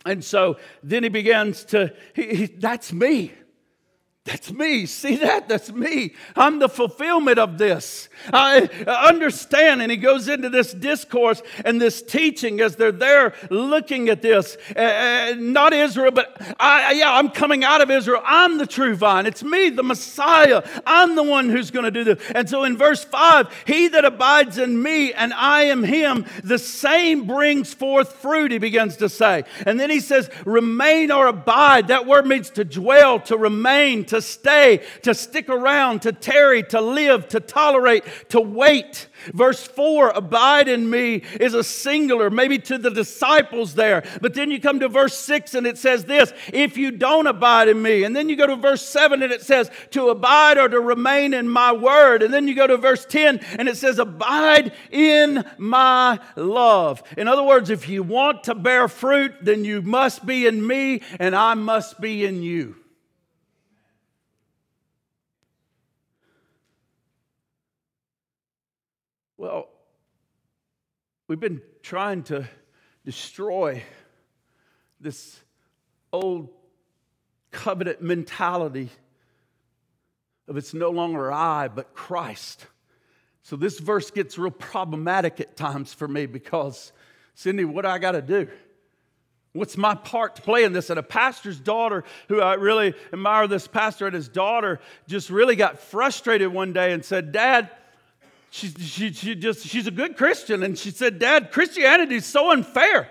And 0.05 0.23
so 0.23 0.57
then 0.81 1.03
he 1.03 1.09
begins 1.09 1.63
to, 1.65 1.93
he, 2.13 2.35
he, 2.35 2.45
that's 2.47 2.91
me. 2.91 3.33
That's 4.25 4.53
me. 4.53 4.85
See 4.85 5.17
that? 5.17 5.49
That's 5.49 5.69
me. 5.73 6.13
I'm 6.33 6.59
the 6.59 6.69
fulfillment 6.69 7.39
of 7.39 7.57
this. 7.57 8.07
I 8.31 8.69
understand. 8.87 9.81
And 9.81 9.91
he 9.91 9.97
goes 9.97 10.29
into 10.29 10.49
this 10.49 10.73
discourse 10.73 11.41
and 11.65 11.81
this 11.81 12.01
teaching 12.01 12.61
as 12.61 12.77
they're 12.77 12.93
there 12.93 13.33
looking 13.49 14.07
at 14.07 14.21
this. 14.21 14.55
Uh, 14.77 15.35
not 15.37 15.73
Israel, 15.73 16.11
but 16.11 16.41
I, 16.57 16.93
yeah, 16.93 17.13
I'm 17.13 17.31
coming 17.31 17.65
out 17.65 17.81
of 17.81 17.91
Israel. 17.91 18.21
I'm 18.23 18.57
the 18.59 18.65
true 18.65 18.95
vine. 18.95 19.25
It's 19.25 19.43
me, 19.43 19.69
the 19.69 19.83
Messiah. 19.83 20.63
I'm 20.87 21.15
the 21.15 21.23
one 21.23 21.49
who's 21.49 21.69
going 21.69 21.83
to 21.83 21.91
do 21.91 22.05
this. 22.05 22.23
And 22.33 22.49
so 22.49 22.63
in 22.63 22.77
verse 22.77 23.03
5, 23.03 23.63
he 23.67 23.89
that 23.89 24.05
abides 24.05 24.57
in 24.57 24.81
me 24.81 25.11
and 25.11 25.33
I 25.33 25.63
am 25.63 25.83
him, 25.83 26.25
the 26.45 26.59
same 26.59 27.27
brings 27.27 27.73
forth 27.73 28.13
fruit, 28.13 28.53
he 28.53 28.57
begins 28.57 28.95
to 28.97 29.09
say. 29.09 29.43
And 29.65 29.77
then 29.77 29.89
he 29.89 29.99
says, 29.99 30.29
remain 30.45 31.11
or 31.11 31.27
abide. 31.27 31.89
That 31.89 32.07
word 32.07 32.25
means 32.25 32.51
to 32.51 32.63
dwell, 32.63 33.19
to 33.21 33.35
remain, 33.35 34.05
to 34.13 34.21
stay, 34.21 34.79
to 35.01 35.15
stick 35.15 35.49
around, 35.49 36.03
to 36.03 36.11
tarry, 36.11 36.61
to 36.61 36.79
live, 36.79 37.27
to 37.29 37.39
tolerate, 37.39 38.03
to 38.29 38.39
wait. 38.39 39.07
Verse 39.33 39.65
4, 39.65 40.11
abide 40.11 40.67
in 40.67 40.87
me, 40.87 41.23
is 41.39 41.55
a 41.55 41.63
singular, 41.63 42.29
maybe 42.29 42.59
to 42.59 42.77
the 42.77 42.91
disciples 42.91 43.73
there. 43.73 44.03
But 44.21 44.35
then 44.35 44.51
you 44.51 44.61
come 44.61 44.79
to 44.81 44.87
verse 44.87 45.17
6 45.17 45.55
and 45.55 45.65
it 45.65 45.79
says 45.79 46.05
this 46.05 46.31
if 46.53 46.77
you 46.77 46.91
don't 46.91 47.25
abide 47.25 47.69
in 47.69 47.81
me. 47.81 48.03
And 48.03 48.15
then 48.15 48.29
you 48.29 48.35
go 48.35 48.45
to 48.45 48.55
verse 48.55 48.87
7 48.87 49.23
and 49.23 49.31
it 49.31 49.41
says 49.41 49.71
to 49.91 50.09
abide 50.09 50.59
or 50.59 50.69
to 50.69 50.79
remain 50.79 51.33
in 51.33 51.49
my 51.49 51.71
word. 51.71 52.21
And 52.21 52.31
then 52.31 52.47
you 52.47 52.53
go 52.53 52.67
to 52.67 52.77
verse 52.77 53.05
10 53.05 53.39
and 53.57 53.67
it 53.67 53.77
says 53.77 53.97
abide 53.97 54.73
in 54.91 55.43
my 55.57 56.19
love. 56.35 57.01
In 57.17 57.27
other 57.27 57.43
words, 57.43 57.71
if 57.71 57.89
you 57.89 58.03
want 58.03 58.43
to 58.43 58.53
bear 58.53 58.87
fruit, 58.87 59.33
then 59.41 59.65
you 59.65 59.81
must 59.81 60.23
be 60.23 60.45
in 60.45 60.65
me 60.65 61.01
and 61.19 61.35
I 61.35 61.55
must 61.55 61.99
be 61.99 62.25
in 62.25 62.43
you. 62.43 62.75
Well, 69.43 69.67
we've 71.27 71.37
been 71.37 71.61
trying 71.81 72.23
to 72.23 72.47
destroy 73.03 73.83
this 75.01 75.37
old 76.13 76.47
covenant 77.51 78.01
mentality 78.01 78.89
of 80.47 80.55
it's 80.55 80.73
no 80.73 80.91
longer 80.91 81.29
I, 81.29 81.67
but 81.67 81.93
Christ. 81.93 82.67
So 83.41 83.57
this 83.57 83.79
verse 83.79 84.11
gets 84.11 84.37
real 84.37 84.49
problematic 84.49 85.41
at 85.41 85.57
times 85.57 85.93
for 85.93 86.07
me 86.07 86.25
because, 86.25 86.93
Cindy, 87.35 87.65
what 87.65 87.81
do 87.81 87.89
I 87.89 87.99
got 87.99 88.13
to 88.13 88.21
do? 88.21 88.47
What's 89.51 89.75
my 89.75 89.93
part 89.93 90.37
to 90.37 90.41
play 90.41 90.63
in 90.63 90.71
this? 90.71 90.89
And 90.89 90.97
a 90.97 91.03
pastor's 91.03 91.59
daughter, 91.59 92.05
who 92.29 92.39
I 92.39 92.53
really 92.53 92.93
admire 93.11 93.47
this 93.47 93.67
pastor, 93.67 94.05
and 94.05 94.15
his 94.15 94.29
daughter 94.29 94.79
just 95.05 95.29
really 95.29 95.57
got 95.57 95.79
frustrated 95.79 96.47
one 96.47 96.71
day 96.71 96.93
and 96.93 97.03
said, 97.03 97.33
Dad, 97.33 97.69
she, 98.53 98.67
she, 98.69 99.11
she 99.11 99.33
just, 99.33 99.65
she's 99.65 99.87
a 99.87 99.91
good 99.91 100.15
Christian. 100.15 100.61
And 100.61 100.77
she 100.77 100.91
said, 100.91 101.17
Dad, 101.17 101.51
Christianity 101.51 102.17
is 102.17 102.25
so 102.27 102.51
unfair. 102.51 103.09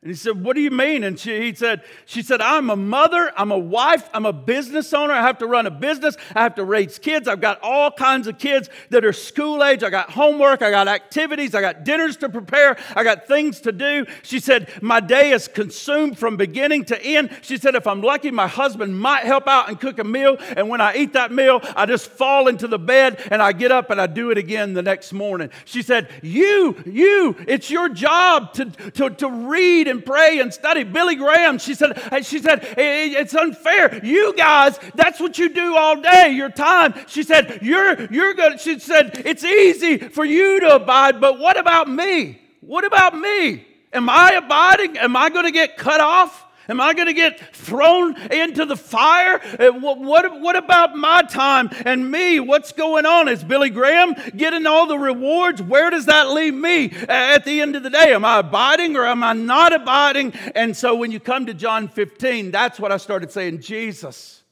And 0.00 0.12
he 0.12 0.14
said, 0.14 0.44
What 0.44 0.54
do 0.54 0.62
you 0.62 0.70
mean? 0.70 1.02
And 1.02 1.18
she, 1.18 1.40
he 1.40 1.54
said, 1.54 1.82
She 2.06 2.22
said, 2.22 2.40
I'm 2.40 2.70
a 2.70 2.76
mother, 2.76 3.32
I'm 3.36 3.50
a 3.50 3.58
wife, 3.58 4.08
I'm 4.14 4.26
a 4.26 4.32
business 4.32 4.94
owner. 4.94 5.12
I 5.12 5.22
have 5.22 5.38
to 5.38 5.46
run 5.48 5.66
a 5.66 5.72
business, 5.72 6.16
I 6.36 6.42
have 6.44 6.54
to 6.54 6.64
raise 6.64 7.00
kids. 7.00 7.26
I've 7.26 7.40
got 7.40 7.58
all 7.62 7.90
kinds 7.90 8.28
of 8.28 8.38
kids 8.38 8.70
that 8.90 9.04
are 9.04 9.12
school 9.12 9.64
age. 9.64 9.82
I 9.82 9.90
got 9.90 10.10
homework, 10.10 10.62
I 10.62 10.70
got 10.70 10.86
activities, 10.86 11.52
I 11.52 11.60
got 11.62 11.84
dinners 11.84 12.16
to 12.18 12.28
prepare, 12.28 12.78
I 12.94 13.02
got 13.02 13.26
things 13.26 13.60
to 13.62 13.72
do. 13.72 14.06
She 14.22 14.38
said, 14.38 14.68
My 14.80 15.00
day 15.00 15.32
is 15.32 15.48
consumed 15.48 16.16
from 16.16 16.36
beginning 16.36 16.84
to 16.86 17.02
end. 17.02 17.36
She 17.42 17.56
said, 17.56 17.74
If 17.74 17.88
I'm 17.88 18.00
lucky, 18.00 18.30
my 18.30 18.46
husband 18.46 19.00
might 19.00 19.24
help 19.24 19.48
out 19.48 19.68
and 19.68 19.80
cook 19.80 19.98
a 19.98 20.04
meal. 20.04 20.36
And 20.56 20.68
when 20.68 20.80
I 20.80 20.94
eat 20.94 21.14
that 21.14 21.32
meal, 21.32 21.60
I 21.74 21.86
just 21.86 22.08
fall 22.08 22.46
into 22.46 22.68
the 22.68 22.78
bed 22.78 23.20
and 23.32 23.42
I 23.42 23.50
get 23.50 23.72
up 23.72 23.90
and 23.90 24.00
I 24.00 24.06
do 24.06 24.30
it 24.30 24.38
again 24.38 24.74
the 24.74 24.82
next 24.82 25.12
morning. 25.12 25.50
She 25.64 25.82
said, 25.82 26.08
You, 26.22 26.76
you, 26.86 27.34
it's 27.48 27.68
your 27.68 27.88
job 27.88 28.52
to, 28.52 28.66
to, 28.92 29.10
to 29.10 29.28
read 29.28 29.87
and 29.88 30.04
pray 30.04 30.40
and 30.40 30.52
study. 30.52 30.84
Billy 30.84 31.16
Graham, 31.16 31.58
she 31.58 31.74
said, 31.74 31.98
uh, 32.12 32.22
she 32.22 32.38
said, 32.38 32.74
it's 32.76 33.34
unfair. 33.34 34.04
You 34.04 34.34
guys, 34.34 34.78
that's 34.94 35.20
what 35.20 35.38
you 35.38 35.48
do 35.48 35.76
all 35.76 36.00
day, 36.00 36.30
your 36.30 36.50
time. 36.50 36.94
She 37.06 37.22
said, 37.22 37.60
you're, 37.62 38.04
you're 38.12 38.34
good. 38.34 38.60
She 38.60 38.78
said, 38.78 39.22
it's 39.24 39.44
easy 39.44 39.98
for 39.98 40.24
you 40.24 40.60
to 40.60 40.76
abide, 40.76 41.20
but 41.20 41.38
what 41.38 41.58
about 41.58 41.88
me? 41.88 42.40
What 42.60 42.84
about 42.84 43.16
me? 43.16 43.66
Am 43.92 44.08
I 44.08 44.32
abiding? 44.32 44.98
Am 44.98 45.16
I 45.16 45.30
going 45.30 45.46
to 45.46 45.52
get 45.52 45.76
cut 45.76 46.00
off? 46.00 46.46
Am 46.68 46.82
I 46.82 46.92
going 46.92 47.06
to 47.06 47.14
get 47.14 47.40
thrown 47.56 48.20
into 48.30 48.66
the 48.66 48.76
fire? 48.76 49.40
Uh, 49.58 49.70
what, 49.70 49.98
what, 49.98 50.40
what 50.40 50.54
about 50.54 50.94
my 50.94 51.22
time 51.22 51.70
and 51.86 52.10
me? 52.10 52.40
What's 52.40 52.72
going 52.72 53.06
on? 53.06 53.26
Is 53.28 53.42
Billy 53.42 53.70
Graham 53.70 54.14
getting 54.36 54.66
all 54.66 54.86
the 54.86 54.98
rewards? 54.98 55.62
Where 55.62 55.88
does 55.88 56.06
that 56.06 56.30
leave 56.30 56.52
me 56.52 56.90
at 57.08 57.46
the 57.46 57.62
end 57.62 57.74
of 57.74 57.82
the 57.82 57.90
day? 57.90 58.12
Am 58.12 58.24
I 58.24 58.40
abiding 58.40 58.96
or 58.96 59.06
am 59.06 59.24
I 59.24 59.32
not 59.32 59.72
abiding? 59.72 60.34
And 60.54 60.76
so 60.76 60.94
when 60.94 61.10
you 61.10 61.20
come 61.20 61.46
to 61.46 61.54
John 61.54 61.88
15, 61.88 62.50
that's 62.50 62.78
what 62.78 62.92
I 62.92 62.98
started 62.98 63.32
saying 63.32 63.60
Jesus, 63.60 64.42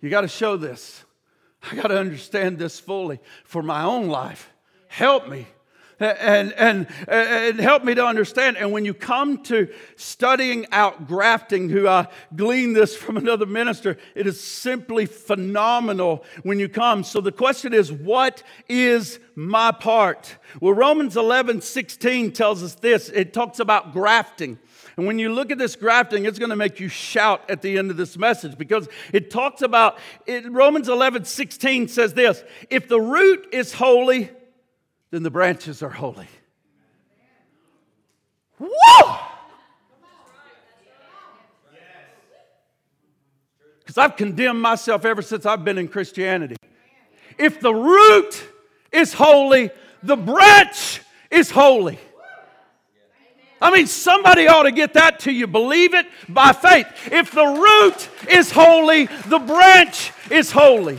you 0.00 0.10
got 0.10 0.22
to 0.22 0.28
show 0.28 0.56
this. 0.56 1.04
I 1.70 1.76
got 1.76 1.88
to 1.88 1.98
understand 1.98 2.58
this 2.58 2.80
fully 2.80 3.20
for 3.44 3.62
my 3.62 3.84
own 3.84 4.08
life. 4.08 4.50
Help 4.88 5.28
me 5.28 5.46
and, 6.00 6.52
and, 6.52 6.86
and 7.08 7.58
help 7.58 7.84
me 7.84 7.94
to 7.94 8.04
understand. 8.04 8.56
And 8.56 8.72
when 8.72 8.84
you 8.84 8.94
come 8.94 9.42
to 9.44 9.68
studying 9.96 10.66
out 10.72 11.06
grafting, 11.06 11.68
who 11.68 11.88
I 11.88 12.08
gleaned 12.34 12.76
this 12.76 12.96
from 12.96 13.16
another 13.16 13.46
minister, 13.46 13.96
it 14.14 14.26
is 14.26 14.40
simply 14.40 15.06
phenomenal 15.06 16.24
when 16.42 16.58
you 16.58 16.68
come. 16.68 17.04
So 17.04 17.20
the 17.20 17.32
question 17.32 17.74
is, 17.74 17.92
what 17.92 18.42
is 18.68 19.18
my 19.34 19.72
part? 19.72 20.36
Well, 20.60 20.74
Romans 20.74 21.16
11 21.16 21.60
16 21.60 22.32
tells 22.32 22.62
us 22.62 22.74
this 22.74 23.08
it 23.08 23.32
talks 23.32 23.58
about 23.58 23.92
grafting. 23.92 24.58
And 24.96 25.06
when 25.06 25.20
you 25.20 25.32
look 25.32 25.52
at 25.52 25.58
this 25.58 25.76
grafting, 25.76 26.24
it's 26.24 26.40
going 26.40 26.50
to 26.50 26.56
make 26.56 26.80
you 26.80 26.88
shout 26.88 27.48
at 27.48 27.62
the 27.62 27.78
end 27.78 27.92
of 27.92 27.96
this 27.96 28.18
message 28.18 28.58
because 28.58 28.88
it 29.12 29.30
talks 29.30 29.62
about 29.62 29.98
it, 30.26 30.50
Romans 30.50 30.88
11 30.88 31.24
16 31.24 31.86
says 31.88 32.14
this 32.14 32.42
if 32.68 32.88
the 32.88 33.00
root 33.00 33.48
is 33.52 33.72
holy, 33.72 34.30
then 35.10 35.22
the 35.22 35.30
branches 35.30 35.82
are 35.82 35.88
holy. 35.88 36.28
Whoa! 38.58 39.18
Because 43.80 43.98
I've 43.98 44.16
condemned 44.16 44.60
myself 44.60 45.04
ever 45.04 45.22
since 45.22 45.46
I've 45.46 45.64
been 45.64 45.78
in 45.78 45.88
Christianity. 45.88 46.56
If 47.38 47.60
the 47.60 47.72
root 47.72 48.44
is 48.92 49.14
holy, 49.14 49.70
the 50.02 50.16
branch 50.16 51.00
is 51.30 51.50
holy. 51.50 51.98
I 53.60 53.72
mean, 53.72 53.86
somebody 53.86 54.46
ought 54.46 54.64
to 54.64 54.72
get 54.72 54.94
that 54.94 55.20
to 55.20 55.32
you. 55.32 55.46
Believe 55.46 55.94
it 55.94 56.06
by 56.28 56.52
faith. 56.52 56.86
If 57.10 57.32
the 57.32 57.46
root 57.46 58.08
is 58.30 58.52
holy, 58.52 59.06
the 59.26 59.38
branch 59.38 60.12
is 60.30 60.52
holy. 60.52 60.98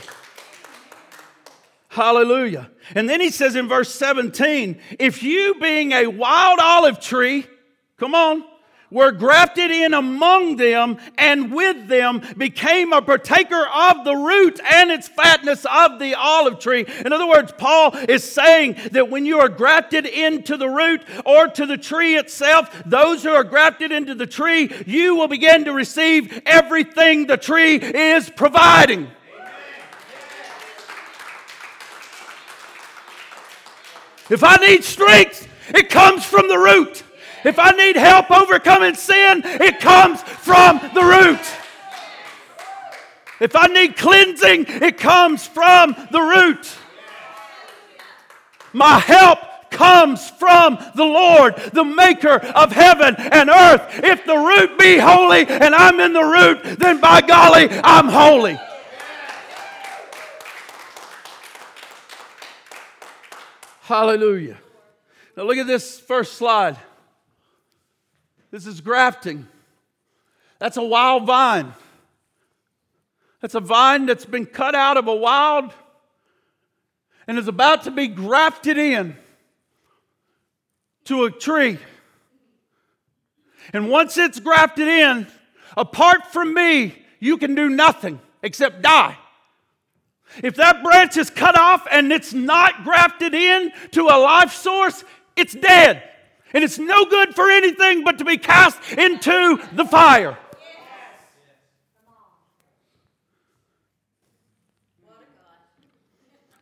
Hallelujah. 2.00 2.72
And 2.96 3.10
then 3.10 3.20
he 3.20 3.30
says 3.30 3.58
in 3.58 3.68
verse 3.68 3.94
17, 3.94 4.80
if 5.00 5.22
you 5.22 5.56
being 5.56 5.92
a 5.92 6.08
wild 6.08 6.58
olive 6.62 7.02
tree, 7.02 7.46
come 7.98 8.16
on, 8.16 8.46
were 8.90 9.12
grafted 9.12 9.70
in 9.70 9.94
among 9.94 10.56
them 10.56 10.98
and 11.18 11.52
with 11.52 11.90
them 11.90 12.22
became 12.38 12.94
a 12.94 13.02
partaker 13.02 13.68
of 13.68 14.06
the 14.06 14.16
root 14.16 14.62
and 14.72 14.92
its 14.92 15.10
fatness 15.10 15.66
of 15.70 16.00
the 16.00 16.16
olive 16.16 16.60
tree. 16.60 16.86
In 17.04 17.12
other 17.12 17.28
words, 17.28 17.52
Paul 17.58 17.94
is 18.08 18.24
saying 18.24 18.78
that 18.94 19.10
when 19.10 19.26
you 19.26 19.42
are 19.42 19.50
grafted 19.50 20.06
into 20.06 20.56
the 20.56 20.70
root 20.70 21.02
or 21.26 21.50
to 21.50 21.66
the 21.66 21.78
tree 21.78 22.16
itself, 22.16 22.82
those 22.86 23.24
who 23.24 23.32
are 23.32 23.44
grafted 23.44 23.92
into 23.92 24.16
the 24.16 24.26
tree, 24.26 24.72
you 24.86 25.16
will 25.16 25.28
begin 25.28 25.66
to 25.66 25.74
receive 25.74 26.44
everything 26.46 27.28
the 27.28 27.36
tree 27.36 27.76
is 27.76 28.30
providing. 28.30 29.10
If 34.30 34.44
I 34.44 34.58
need 34.58 34.84
strength, 34.84 35.48
it 35.70 35.90
comes 35.90 36.24
from 36.24 36.48
the 36.48 36.58
root. 36.58 37.04
If 37.44 37.58
I 37.58 37.72
need 37.72 37.96
help 37.96 38.30
overcoming 38.30 38.96
sin, 38.96 39.42
it 39.44 39.80
comes 39.80 40.22
from 40.22 40.80
the 40.94 41.04
root. 41.04 41.40
If 43.40 43.56
I 43.56 43.68
need 43.68 43.96
cleansing, 43.96 44.66
it 44.68 44.98
comes 44.98 45.48
from 45.48 45.96
the 46.12 46.22
root. 46.22 46.78
My 48.74 49.00
help 49.00 49.40
comes 49.72 50.30
from 50.32 50.78
the 50.96 51.06
Lord, 51.06 51.56
the 51.74 51.86
maker 51.86 52.36
of 52.36 52.72
heaven 52.72 53.16
and 53.18 53.50
earth. 53.50 53.82
If 54.04 54.26
the 54.26 54.38
root 54.38 54.78
be 54.78 54.98
holy 54.98 55.48
and 55.48 55.74
I'm 55.74 56.00
in 56.00 56.14
the 56.14 56.24
root, 56.24 56.80
then 56.80 57.00
by 57.00 57.22
golly, 57.22 57.70
I'm 57.70 58.08
holy. 58.08 58.60
Hallelujah. 63.90 64.60
Now 65.36 65.46
look 65.46 65.58
at 65.58 65.66
this 65.66 66.00
first 66.00 66.34
slide. 66.34 66.78
This 68.52 68.68
is 68.68 68.82
grafting. 68.82 69.48
That's 70.60 70.78
a 70.78 70.84
wild 70.84 71.26
vine. 71.26 71.74
That's 73.42 73.56
a 73.56 73.60
vine 73.60 74.06
that's 74.06 74.26
been 74.26 74.46
cut 74.46 74.76
out 74.76 74.98
of 74.98 75.08
a 75.08 75.16
wild 75.16 75.74
and 77.28 77.40
is 77.40 77.48
about 77.48 77.86
to 77.86 77.92
be 77.92 78.08
grafted 78.08 78.78
in 78.78 79.18
to 81.06 81.24
a 81.24 81.32
tree. 81.32 81.80
And 83.74 83.90
once 83.90 84.20
it's 84.20 84.40
grafted 84.40 84.88
in, 84.88 85.26
apart 85.76 86.28
from 86.28 86.54
me, 86.54 86.96
you 87.20 87.38
can 87.38 87.56
do 87.56 87.70
nothing 87.70 88.20
except 88.44 88.84
die. 88.84 89.18
If 90.44 90.56
that 90.56 90.84
branch 90.84 91.18
is 91.18 91.30
cut 91.30 91.60
off 91.60 91.88
and 91.92 92.12
it's 92.12 92.34
not 92.34 92.84
grafted 92.84 93.34
in 93.34 93.72
to 93.92 94.04
a 94.04 94.18
life 94.18 94.54
source, 94.54 95.04
it's 95.36 95.54
dead. 95.54 96.04
And 96.54 96.64
it's 96.64 96.80
no 96.80 97.06
good 97.06 97.36
for 97.36 97.50
anything 97.50 98.04
but 98.04 98.18
to 98.20 98.26
be 98.26 98.38
cast 98.38 98.80
into 98.94 99.62
the 99.74 99.86
fire. 99.86 100.38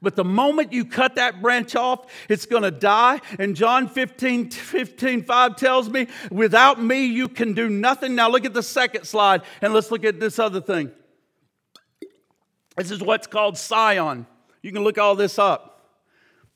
But 0.02 0.16
the 0.16 0.24
moment 0.24 0.74
you 0.74 0.86
cut 0.86 1.16
that 1.16 1.42
branch 1.42 1.76
off, 1.76 2.06
it's 2.30 2.46
going 2.46 2.64
to 2.64 2.72
die. 2.72 3.20
And 3.40 3.56
John 3.56 3.88
15, 3.88 4.52
15, 4.52 5.24
5 5.24 5.56
tells 5.56 5.90
me, 5.90 6.08
without 6.30 6.82
me, 6.82 7.06
you 7.06 7.28
can 7.28 7.54
do 7.54 7.68
nothing. 7.68 8.14
Now 8.16 8.30
look 8.30 8.46
at 8.46 8.54
the 8.54 8.64
second 8.64 9.06
slide 9.06 9.42
and 9.62 9.74
let's 9.74 9.90
look 9.90 10.06
at 10.06 10.20
this 10.20 10.38
other 10.38 10.62
thing. 10.62 10.92
This 12.78 12.92
is 12.92 13.02
what's 13.02 13.28
called 13.28 13.58
scion. 13.58 14.26
You 14.62 14.72
can 14.72 14.84
look 14.84 14.98
all 14.98 15.16
this 15.16 15.40
up. 15.40 15.74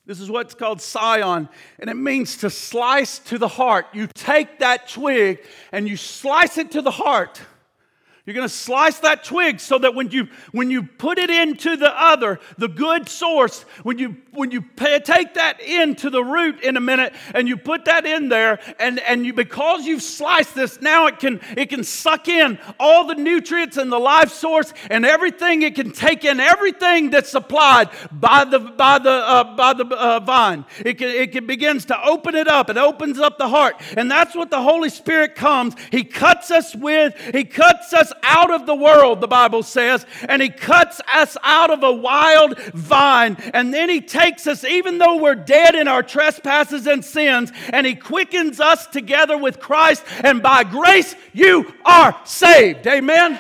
This 0.06 0.20
is 0.20 0.32
what's 0.32 0.54
called 0.54 0.82
scion, 0.82 1.48
and 1.80 1.90
it 1.90 1.96
means 1.96 2.38
to 2.38 2.50
slice 2.50 3.20
to 3.20 3.38
the 3.38 3.48
heart. 3.48 3.86
You 3.94 4.08
take 4.08 4.60
that 4.60 4.88
twig 4.88 5.40
and 5.72 5.88
you 5.88 5.96
slice 5.96 6.58
it 6.58 6.72
to 6.72 6.82
the 6.82 6.92
heart. 6.92 7.42
You're 8.32 8.38
going 8.38 8.48
to 8.48 8.56
slice 8.56 9.00
that 9.00 9.26
twig 9.26 9.60
so 9.60 9.78
that 9.80 9.94
when 9.94 10.10
you 10.10 10.30
when 10.54 10.72
you 10.72 10.84
put 10.84 11.18
it 11.18 11.30
into 11.30 11.76
the 11.76 11.92
other, 12.02 12.40
the 12.58 12.70
good 12.70 13.10
source, 13.10 13.64
when 13.84 14.00
you 14.00 14.16
when 14.32 14.52
you 14.52 14.62
pay, 14.62 15.00
take 15.00 15.34
that 15.34 15.60
into 15.60 16.10
the 16.10 16.24
root 16.24 16.62
in 16.62 16.78
a 16.78 16.80
minute 16.80 17.14
and 17.36 17.50
you 17.50 17.58
put 17.58 17.84
that 17.86 18.06
in 18.06 18.30
there 18.30 18.60
and 18.80 19.00
and 19.00 19.26
you 19.26 19.34
because 19.34 19.86
you've 19.86 20.02
sliced 20.02 20.56
this, 20.56 20.80
now 20.80 21.08
it 21.08 21.20
can 21.20 21.42
it 21.58 21.68
can 21.68 21.84
suck 21.84 22.30
in 22.30 22.58
all 22.80 23.06
the 23.06 23.16
nutrients 23.16 23.76
and 23.76 23.92
the 23.92 24.00
life 24.00 24.32
source 24.32 24.74
and 24.90 25.06
everything. 25.06 25.62
It 25.64 25.76
can 25.76 25.92
take 25.92 26.24
in 26.24 26.40
everything 26.40 27.10
that's 27.10 27.30
supplied 27.30 27.90
by 28.14 28.46
the 28.46 28.60
by 28.60 28.98
the 28.98 29.12
uh, 29.12 29.58
by 29.58 29.74
the 29.74 29.86
uh, 29.88 30.22
vine. 30.22 30.64
It 30.86 31.00
can, 31.00 31.10
it 31.10 31.34
can 31.34 31.46
begins 31.46 31.84
to 31.86 32.02
open 32.02 32.36
it 32.36 32.48
up. 32.48 32.70
It 32.70 32.78
opens 32.78 33.20
up 33.20 33.38
the 33.38 33.50
heart, 33.50 33.76
and 33.98 34.10
that's 34.10 34.36
what 34.36 34.50
the 34.50 34.62
Holy 34.62 34.88
Spirit 34.88 35.36
comes. 35.36 35.76
He 35.92 36.06
cuts 36.06 36.50
us 36.50 36.74
with. 36.74 37.14
He 37.34 37.44
cuts 37.44 37.92
us 37.92 38.14
out 38.24 38.52
of 38.52 38.66
the 38.66 38.76
world, 38.76 39.22
the 39.22 39.28
Bible 39.28 39.64
says, 39.64 40.06
and 40.28 40.42
He 40.42 40.50
cuts 40.50 41.02
us 41.14 41.38
out 41.44 41.70
of 41.70 41.84
a 41.84 41.92
wild 41.92 42.60
vine. 42.74 43.38
And 43.54 43.74
then 43.74 43.90
He 43.90 44.02
takes 44.02 44.48
us, 44.48 44.64
even 44.64 44.98
though 44.98 45.18
we're 45.18 45.36
dead 45.36 45.76
in 45.76 45.88
our 45.88 46.04
trespasses 46.04 46.88
and 46.88 47.04
sins, 47.04 47.52
and 47.72 47.86
He 47.86 47.96
quickens 47.96 48.60
us 48.60 48.88
together 48.88 49.38
with 49.38 49.60
Christ. 49.60 50.04
And 50.24 50.42
by 50.42 50.64
grace, 50.64 51.16
you 51.34 51.74
are 51.86 52.20
saved. 52.26 52.88
Amen. 52.88 53.40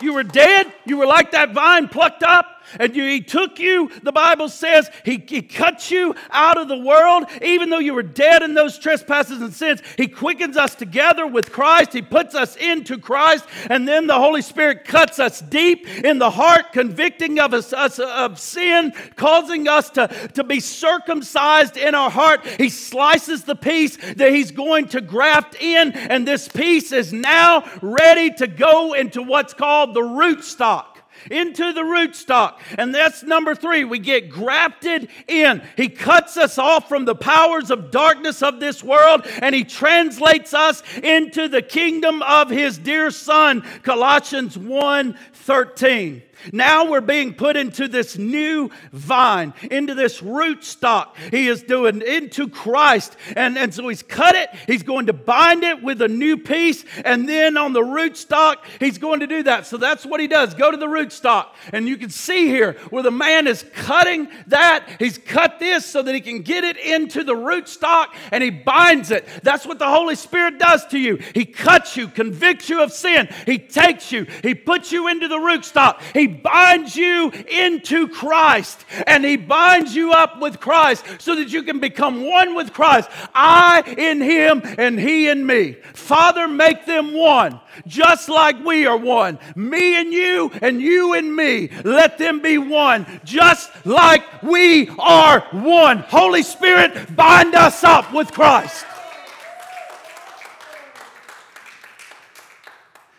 You 0.00 0.14
were 0.14 0.24
dead. 0.24 0.72
You 0.84 0.96
were 0.96 1.06
like 1.06 1.30
that 1.30 1.52
vine 1.52 1.88
plucked 1.88 2.24
up 2.24 2.51
and 2.78 2.94
you, 2.94 3.04
he 3.04 3.20
took 3.20 3.58
you, 3.58 3.90
the 4.02 4.12
Bible 4.12 4.48
says, 4.48 4.90
he, 5.04 5.22
he 5.26 5.42
cut 5.42 5.90
you 5.90 6.14
out 6.30 6.58
of 6.58 6.68
the 6.68 6.78
world, 6.78 7.24
even 7.42 7.70
though 7.70 7.78
you 7.78 7.94
were 7.94 8.02
dead 8.02 8.42
in 8.42 8.54
those 8.54 8.78
trespasses 8.78 9.40
and 9.40 9.52
sins. 9.52 9.82
He 9.96 10.08
quickens 10.08 10.56
us 10.56 10.74
together 10.74 11.26
with 11.26 11.52
Christ. 11.52 11.92
He 11.92 12.02
puts 12.02 12.34
us 12.34 12.56
into 12.56 12.98
Christ, 12.98 13.44
and 13.68 13.86
then 13.86 14.06
the 14.06 14.18
Holy 14.18 14.42
Spirit 14.42 14.84
cuts 14.84 15.18
us 15.18 15.40
deep 15.40 15.86
in 15.86 16.18
the 16.18 16.30
heart, 16.30 16.72
convicting 16.72 17.38
of 17.38 17.54
us, 17.54 17.72
us 17.72 17.98
of 17.98 18.38
sin, 18.38 18.92
causing 19.16 19.68
us 19.68 19.90
to, 19.90 20.08
to 20.34 20.44
be 20.44 20.60
circumcised 20.60 21.76
in 21.76 21.94
our 21.94 22.10
heart. 22.10 22.46
He 22.46 22.68
slices 22.68 23.44
the 23.44 23.56
piece 23.56 23.96
that 24.14 24.32
he's 24.32 24.50
going 24.50 24.88
to 24.88 25.00
graft 25.00 25.56
in, 25.60 25.92
and 25.92 26.26
this 26.26 26.48
piece 26.48 26.92
is 26.92 27.12
now 27.12 27.64
ready 27.80 28.30
to 28.34 28.46
go 28.46 28.92
into 28.94 29.22
what's 29.22 29.54
called 29.54 29.94
the 29.94 30.02
root 30.02 30.44
stock 30.44 30.91
into 31.30 31.72
the 31.72 31.82
rootstock. 31.82 32.58
And 32.78 32.94
that's 32.94 33.22
number 33.22 33.54
three. 33.54 33.84
We 33.84 33.98
get 33.98 34.30
grafted 34.30 35.08
in. 35.28 35.62
He 35.76 35.88
cuts 35.88 36.36
us 36.36 36.58
off 36.58 36.88
from 36.88 37.04
the 37.04 37.14
powers 37.14 37.70
of 37.70 37.90
darkness 37.90 38.42
of 38.42 38.60
this 38.60 38.82
world 38.82 39.26
and 39.40 39.54
he 39.54 39.64
translates 39.64 40.54
us 40.54 40.82
into 40.98 41.48
the 41.48 41.62
kingdom 41.62 42.22
of 42.22 42.50
his 42.50 42.78
dear 42.78 43.10
son, 43.10 43.62
Colossians 43.82 44.56
1 44.56 45.18
13. 45.34 46.22
Now 46.52 46.90
we're 46.90 47.00
being 47.00 47.34
put 47.34 47.56
into 47.56 47.88
this 47.88 48.16
new 48.18 48.70
vine, 48.92 49.54
into 49.70 49.94
this 49.94 50.22
root 50.22 50.64
stock. 50.64 51.16
He 51.30 51.48
is 51.48 51.62
doing 51.62 52.02
into 52.02 52.48
Christ. 52.48 53.16
And, 53.36 53.58
and 53.58 53.72
so 53.72 53.88
he's 53.88 54.02
cut 54.02 54.34
it. 54.34 54.50
He's 54.66 54.82
going 54.82 55.06
to 55.06 55.12
bind 55.12 55.62
it 55.62 55.82
with 55.82 56.02
a 56.02 56.08
new 56.08 56.36
piece. 56.36 56.84
And 57.04 57.28
then 57.28 57.56
on 57.56 57.72
the 57.72 57.84
root 57.84 58.16
stock, 58.16 58.64
he's 58.80 58.98
going 58.98 59.20
to 59.20 59.26
do 59.26 59.42
that. 59.44 59.66
So 59.66 59.76
that's 59.76 60.04
what 60.04 60.20
he 60.20 60.26
does. 60.26 60.54
Go 60.54 60.70
to 60.70 60.76
the 60.76 60.88
root 60.88 61.12
stock. 61.12 61.54
And 61.72 61.88
you 61.88 61.96
can 61.96 62.10
see 62.10 62.46
here 62.46 62.74
where 62.90 63.02
the 63.02 63.10
man 63.10 63.46
is 63.46 63.64
cutting 63.74 64.28
that. 64.48 64.88
He's 64.98 65.18
cut 65.18 65.58
this 65.58 65.86
so 65.86 66.02
that 66.02 66.14
he 66.14 66.20
can 66.20 66.42
get 66.42 66.64
it 66.64 66.76
into 66.76 67.24
the 67.24 67.36
root 67.36 67.68
stock 67.68 68.14
and 68.30 68.42
he 68.42 68.50
binds 68.50 69.10
it. 69.10 69.26
That's 69.42 69.66
what 69.66 69.78
the 69.78 69.88
Holy 69.88 70.14
Spirit 70.14 70.58
does 70.58 70.86
to 70.86 70.98
you. 70.98 71.18
He 71.34 71.44
cuts 71.44 71.96
you, 71.96 72.08
convicts 72.08 72.68
you 72.68 72.82
of 72.82 72.92
sin. 72.92 73.28
He 73.46 73.58
takes 73.58 74.12
you, 74.12 74.26
he 74.42 74.54
puts 74.54 74.92
you 74.92 75.08
into 75.08 75.28
the 75.28 75.38
root 75.38 75.64
stock. 75.64 76.02
He 76.12 76.26
binds 76.32 76.96
you 76.96 77.30
into 77.30 78.08
Christ 78.08 78.84
and 79.06 79.24
He 79.24 79.36
binds 79.36 79.94
you 79.94 80.12
up 80.12 80.40
with 80.40 80.60
Christ 80.60 81.04
so 81.18 81.36
that 81.36 81.52
you 81.52 81.62
can 81.62 81.78
become 81.78 82.24
one 82.24 82.54
with 82.54 82.72
Christ. 82.72 83.08
I 83.34 83.82
in 83.96 84.20
Him 84.20 84.62
and 84.64 84.98
He 84.98 85.28
in 85.28 85.46
me. 85.46 85.76
Father, 85.94 86.48
make 86.48 86.86
them 86.86 87.14
one, 87.14 87.60
just 87.86 88.28
like 88.28 88.62
we 88.64 88.86
are 88.86 88.96
one. 88.96 89.38
Me 89.54 90.00
and 90.00 90.12
you 90.12 90.50
and 90.60 90.80
you 90.80 91.14
and 91.14 91.34
me. 91.34 91.70
Let 91.84 92.18
them 92.18 92.40
be 92.40 92.58
one, 92.58 93.06
just 93.24 93.70
like 93.86 94.42
we 94.42 94.88
are 94.98 95.40
one. 95.52 95.98
Holy 95.98 96.42
Spirit, 96.42 97.14
bind 97.14 97.54
us 97.54 97.84
up 97.84 98.12
with 98.12 98.32
Christ. 98.32 98.84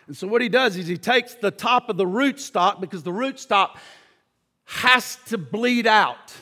And 0.06 0.16
so, 0.16 0.26
what 0.26 0.42
he 0.42 0.48
does 0.48 0.76
is 0.76 0.86
he 0.86 0.98
takes 0.98 1.34
the 1.34 1.50
top 1.50 1.88
of 1.88 1.96
the 1.96 2.06
root 2.06 2.38
stock 2.38 2.80
because 2.80 3.02
the 3.02 3.12
root 3.12 3.38
stock 3.38 3.78
has 4.64 5.16
to 5.26 5.38
bleed 5.38 5.86
out. 5.86 6.34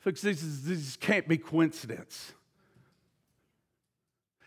Folks, 0.00 0.20
this, 0.20 0.42
is, 0.42 0.64
this 0.64 0.96
can't 0.96 1.26
be 1.26 1.36
coincidence. 1.36 2.32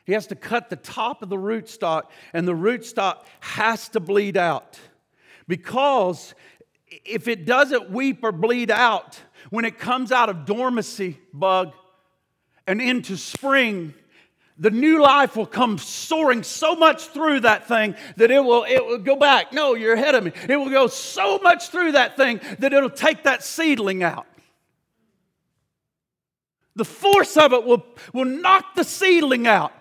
He 0.05 0.13
has 0.13 0.27
to 0.27 0.36
cut 0.36 0.69
the 0.69 0.75
top 0.75 1.21
of 1.21 1.29
the 1.29 1.38
root 1.38 1.69
stock, 1.69 2.12
and 2.34 2.47
the 2.47 2.55
root 2.55 2.86
stock 2.86 3.27
has 3.41 3.89
to 3.89 3.99
bleed 3.99 4.38
out. 4.38 4.79
Because 5.47 6.34
if 7.05 7.27
it 7.27 7.45
doesn't 7.45 7.91
weep 7.91 8.23
or 8.23 8.32
bleed 8.32 8.71
out, 8.71 9.19
when 9.49 9.65
it 9.65 9.77
comes 9.77 10.12
out 10.12 10.29
of 10.29 10.45
dormancy, 10.45 11.19
bug, 11.34 11.73
and 12.65 12.82
into 12.82 13.17
spring, 13.17 13.93
the 14.60 14.69
new 14.69 15.02
life 15.02 15.38
will 15.38 15.45
come 15.45 15.78
soaring 15.78 16.43
so 16.43 16.76
much 16.76 17.08
through 17.08 17.39
that 17.41 17.67
thing 17.67 17.95
that 18.17 18.30
it 18.30 18.43
will, 18.43 18.65
it 18.65 18.86
will 18.86 18.98
go 18.98 19.15
back. 19.15 19.54
No, 19.54 19.74
you're 19.74 19.93
ahead 19.93 20.15
of 20.15 20.26
me. 20.26 20.34
It 20.50 20.58
will 20.58 20.69
go 20.69 20.88
so 20.88 21.39
much 21.39 21.69
through 21.69 21.93
that 21.93 22.17
thing 22.17 22.41
that 22.60 22.74
it'll 22.74 22.89
take 22.89 23.24
that 23.24 23.43
seedling 23.43 24.04
out. 24.04 24.28
The 26.76 26.86
force 26.86 27.38
of 27.38 27.54
it 27.54 27.63
will, 27.63 27.86
will 28.13 28.26
knock 28.26 28.76
the 28.76 28.84
seedling 28.84 29.48
out. 29.48 29.74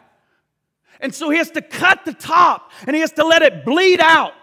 And 1.01 1.15
so 1.15 1.29
he 1.31 1.39
has 1.39 1.51
to 1.53 1.63
cut 1.63 2.05
the 2.05 2.15
top 2.15 2.71
and 2.87 2.95
he 2.95 3.01
has 3.01 3.13
to 3.13 3.25
let 3.25 3.43
it 3.43 3.65
bleed 3.65 4.01
out 4.01 4.35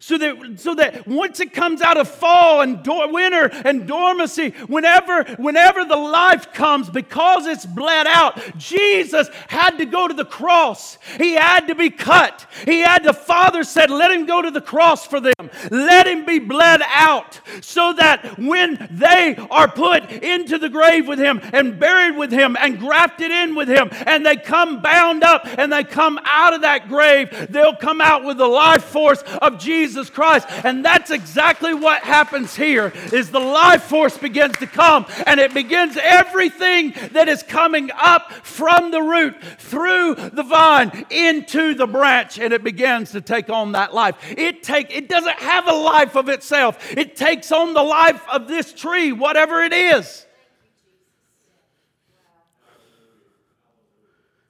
so 0.00 0.16
that, 0.16 0.60
so 0.60 0.76
that 0.76 1.08
once 1.08 1.40
it 1.40 1.52
comes 1.52 1.82
out 1.82 1.96
of 1.96 2.08
fall 2.08 2.60
and 2.60 2.84
do- 2.84 3.08
winter 3.10 3.50
and 3.64 3.88
dormancy, 3.88 4.50
whenever, 4.68 5.24
whenever 5.34 5.84
the 5.84 5.96
life 5.96 6.52
comes, 6.52 6.88
because 6.88 7.46
it's 7.46 7.66
bled 7.66 8.06
out, 8.06 8.40
Jesus 8.56 9.28
had 9.48 9.78
to 9.78 9.86
go 9.86 10.06
to 10.06 10.14
the 10.14 10.24
cross. 10.24 10.98
He 11.16 11.32
had 11.32 11.66
to 11.66 11.74
be 11.74 11.90
cut. 11.90 12.46
He 12.64 12.80
had, 12.80 13.02
the 13.02 13.12
Father 13.12 13.64
said, 13.64 13.90
let 13.90 14.12
him 14.12 14.24
go 14.24 14.40
to 14.40 14.52
the 14.52 14.60
cross 14.60 15.04
for 15.04 15.18
them. 15.18 15.50
Let 15.70 16.06
him 16.06 16.24
be 16.24 16.38
bled 16.38 16.80
out 16.86 17.40
so 17.60 17.92
that 17.94 18.38
when 18.38 18.86
they 18.92 19.34
are 19.50 19.68
put 19.68 20.10
into 20.12 20.58
the 20.58 20.68
grave 20.68 21.08
with 21.08 21.18
him 21.18 21.40
and 21.52 21.78
buried 21.78 22.16
with 22.16 22.30
him 22.30 22.56
and 22.60 22.78
grafted 22.78 23.32
in 23.32 23.56
with 23.56 23.68
him 23.68 23.88
and 24.06 24.24
they 24.24 24.36
come 24.36 24.80
bound 24.80 25.24
up 25.24 25.44
and 25.58 25.72
they 25.72 25.82
come 25.82 26.20
out 26.22 26.54
of 26.54 26.60
that 26.60 26.88
grave, 26.88 27.48
they'll 27.50 27.76
come 27.76 28.00
out 28.00 28.22
with 28.22 28.36
the 28.38 28.46
life 28.46 28.84
force 28.84 29.22
of 29.42 29.58
Jesus 29.58 29.87
Jesus 29.88 30.10
Christ. 30.10 30.46
And 30.64 30.84
that's 30.84 31.10
exactly 31.10 31.72
what 31.72 32.02
happens 32.02 32.54
here 32.54 32.92
is 33.10 33.30
the 33.30 33.40
life 33.40 33.84
force 33.84 34.18
begins 34.18 34.58
to 34.58 34.66
come 34.66 35.06
and 35.26 35.40
it 35.40 35.54
begins 35.54 35.96
everything 36.00 36.92
that 37.12 37.26
is 37.26 37.42
coming 37.42 37.90
up 37.96 38.30
from 38.32 38.90
the 38.90 39.00
root 39.00 39.42
through 39.58 40.14
the 40.14 40.42
vine 40.42 41.06
into 41.08 41.72
the 41.72 41.86
branch 41.86 42.38
and 42.38 42.52
it 42.52 42.62
begins 42.62 43.12
to 43.12 43.22
take 43.22 43.48
on 43.48 43.72
that 43.72 43.94
life. 43.94 44.16
It 44.36 44.62
take 44.62 44.94
it 44.94 45.08
doesn't 45.08 45.38
have 45.38 45.66
a 45.66 45.72
life 45.72 46.16
of 46.16 46.28
itself. 46.28 46.94
It 46.94 47.16
takes 47.16 47.50
on 47.50 47.72
the 47.72 47.82
life 47.82 48.22
of 48.30 48.46
this 48.46 48.74
tree, 48.74 49.12
whatever 49.12 49.62
it 49.62 49.72
is. 49.72 50.26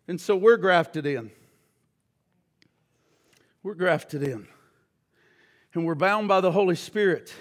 And 0.08 0.20
so 0.20 0.34
we're 0.34 0.56
grafted 0.56 1.06
in. 1.06 1.30
We're 3.62 3.74
grafted 3.74 4.24
in 4.24 4.48
and 5.74 5.86
we're 5.86 5.94
bound 5.94 6.28
by 6.28 6.40
the 6.40 6.52
Holy 6.52 6.74
Spirit. 6.74 7.32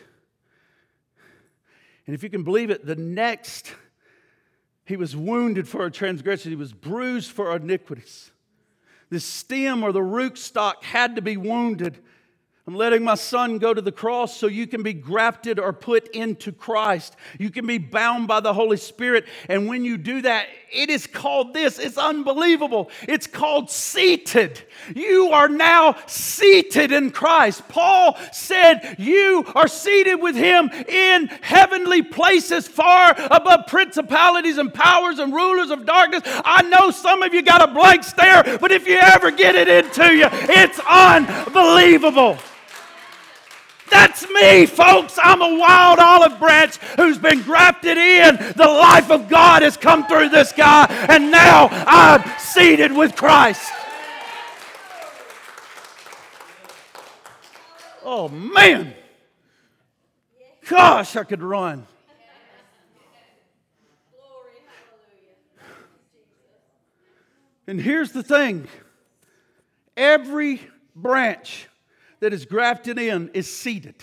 And 2.06 2.14
if 2.14 2.24
you 2.24 2.30
can 2.30 2.44
believe 2.44 2.70
it, 2.70 2.86
the 2.86 2.96
next, 2.96 3.74
he 4.86 4.96
was 4.96 5.16
wounded 5.16 5.68
for 5.68 5.82
our 5.82 5.90
transgressions, 5.90 6.52
he 6.52 6.56
was 6.56 6.74
bruised 6.74 7.32
for 7.32 7.50
our 7.50 7.58
iniquities. 7.58 8.32
The 9.10 9.20
stem 9.20 9.84
or 9.84 9.92
the 9.92 10.04
root 10.04 10.38
stock 10.38 10.84
had 10.84 11.16
to 11.16 11.22
be 11.22 11.38
wounded 11.38 12.00
I'm 12.68 12.76
letting 12.76 13.06
my 13.06 13.16
son 13.16 13.60
go 13.60 13.74
to 13.74 13.82
the 13.82 13.94
cross 13.94 14.36
so 14.36 14.48
you 14.48 14.68
can 14.68 14.84
be 14.84 14.92
grafted 14.92 15.58
or 15.58 15.72
put 15.72 16.10
into 16.10 16.52
Christ. 16.52 17.16
You 17.40 17.50
can 17.50 17.66
be 17.66 17.78
bound 17.78 18.28
by 18.28 18.42
the 18.42 18.54
Holy 18.54 18.76
Spirit. 18.76 19.26
And 19.48 19.70
when 19.70 19.86
you 19.86 19.98
do 19.98 20.22
that, 20.24 20.48
it 20.70 20.90
is 20.90 21.08
called 21.08 21.54
this. 21.54 21.80
It's 21.80 21.98
unbelievable. 21.98 22.92
It's 23.04 23.26
called 23.26 23.72
seated. 23.72 24.62
You 24.94 25.30
are 25.30 25.48
now 25.48 25.96
seated 26.08 26.92
in 26.92 27.12
Christ. 27.12 27.66
Paul 27.70 28.18
said, 28.34 28.98
You 29.00 29.46
are 29.56 29.70
seated 29.70 30.16
with 30.16 30.36
him 30.36 30.70
in 30.70 31.28
heavenly 31.28 32.02
places, 32.02 32.68
far 32.68 33.16
above 33.32 33.68
principalities 33.68 34.58
and 34.58 34.74
powers 34.74 35.20
and 35.20 35.34
rulers 35.34 35.72
of 35.72 35.86
darkness. 35.86 36.24
I 36.26 36.64
know 36.64 36.92
some 36.92 37.24
of 37.24 37.34
you 37.34 37.44
got 37.44 37.62
a 37.62 37.74
blank 37.74 38.04
stare, 38.04 38.58
but 38.60 38.74
if 38.74 38.86
you 38.86 38.98
ever 38.98 39.32
get 39.32 39.56
it 39.56 39.70
into 39.70 40.14
you, 40.14 40.28
it's 40.30 40.82
unbelievable. 40.82 42.38
That's 43.90 44.30
me, 44.30 44.66
folks. 44.66 45.18
I'm 45.22 45.42
a 45.42 45.58
wild 45.58 46.00
olive 46.00 46.40
branch 46.40 46.78
who's 46.96 47.18
been 47.18 47.42
grafted 47.42 47.98
in. 47.98 48.36
The 48.56 48.68
life 48.68 49.10
of 49.12 49.30
God 49.30 49.62
has 49.62 49.78
come 49.78 50.08
through 50.08 50.30
this 50.30 50.52
guy, 50.52 50.86
and 51.10 51.32
now 51.32 51.70
I'm 51.72 52.24
seated 52.40 52.92
with 52.92 53.16
Christ. 53.16 53.72
Oh, 58.04 58.30
man. 58.30 58.94
Gosh, 60.68 61.16
I 61.16 61.24
could 61.24 61.42
run. 61.42 61.88
And 67.68 67.82
here's 67.82 68.14
the 68.14 68.24
thing 68.24 68.68
every 69.98 70.62
branch 70.96 71.68
that 72.20 72.34
is 72.34 72.46
grafted 72.46 72.98
in 72.98 73.30
is 73.34 73.52
seated. 73.52 73.96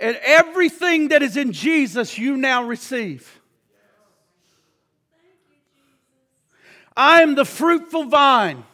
And 0.00 0.18
everything 0.24 1.08
that 1.08 1.22
is 1.22 1.36
in 1.36 1.52
Jesus, 1.52 2.18
you 2.18 2.36
now 2.36 2.64
receive. 2.64 3.40
I 6.96 7.22
am 7.22 7.34
the 7.34 7.44
fruitful 7.44 8.04
vine. 8.04 8.64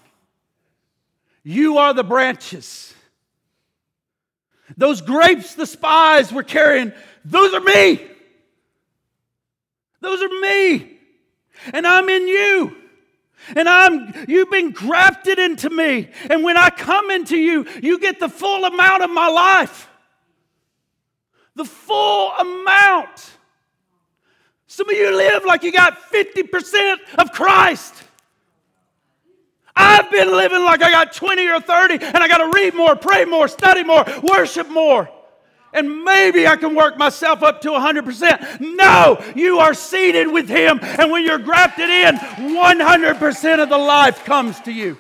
You 1.43 1.79
are 1.79 1.95
the 1.95 2.05
branches. 2.05 2.95
Those 4.77 5.01
grapes 5.01 5.55
the 5.55 5.67
spies 5.67 6.33
were 6.33 6.43
carrying, 6.43 6.93
those 7.25 7.53
are 7.55 7.61
me. 7.61 8.07
Those 10.01 10.23
are 10.23 10.41
me. 10.41 10.99
And 11.73 11.87
I'm 11.87 12.09
in 12.09 12.27
you. 12.27 12.80
And 13.57 13.69
I'm 13.69 14.13
you've 14.29 14.51
been 14.51 14.71
grafted 14.71 15.39
into 15.39 15.71
me. 15.71 16.09
And 16.29 16.43
when 16.43 16.57
I 16.57 16.71
come 16.71 17.11
into 17.11 17.37
you, 17.37 17.67
you 17.83 17.99
get 17.99 18.21
the 18.21 18.29
full 18.29 18.65
amount 18.65 19.03
of 19.03 19.11
my 19.11 19.29
life. 19.29 19.89
The 21.55 21.65
full 21.65 22.33
amount. 22.33 23.31
Some 24.67 24.89
of 24.89 24.97
you 24.97 25.15
live 25.17 25.45
like 25.45 25.63
you 25.63 25.73
got 25.73 25.99
50% 26.11 26.97
of 27.19 27.33
Christ. 27.33 27.95
I've 29.75 30.11
been 30.11 30.31
living 30.31 30.63
like 30.63 30.83
I 30.83 30.91
got 30.91 31.13
20 31.13 31.49
or 31.49 31.61
30 31.61 32.05
and 32.05 32.19
I 32.19 32.29
got 32.29 32.39
to 32.39 32.51
read 32.51 32.75
more, 32.75 32.95
pray 32.95 33.25
more, 33.25 33.49
study 33.49 33.83
more, 33.83 34.05
worship 34.23 34.69
more 34.69 35.09
and 35.73 36.05
maybe 36.05 36.47
I 36.47 36.57
can 36.57 36.75
work 36.75 36.97
myself 36.97 37.43
up 37.43 37.61
to 37.63 37.71
100%. 37.71 38.61
No, 38.61 39.23
you 39.35 39.59
are 39.59 39.75
seated 39.75 40.29
with 40.29 40.49
Him, 40.49 40.81
and 40.83 41.11
when 41.11 41.25
you're 41.25 41.39
grafted 41.39 41.89
in, 41.89 42.17
100% 42.17 43.63
of 43.63 43.69
the 43.69 43.79
life 43.79 44.25
comes 44.25 44.61
to 44.61 44.73
you. 44.73 44.99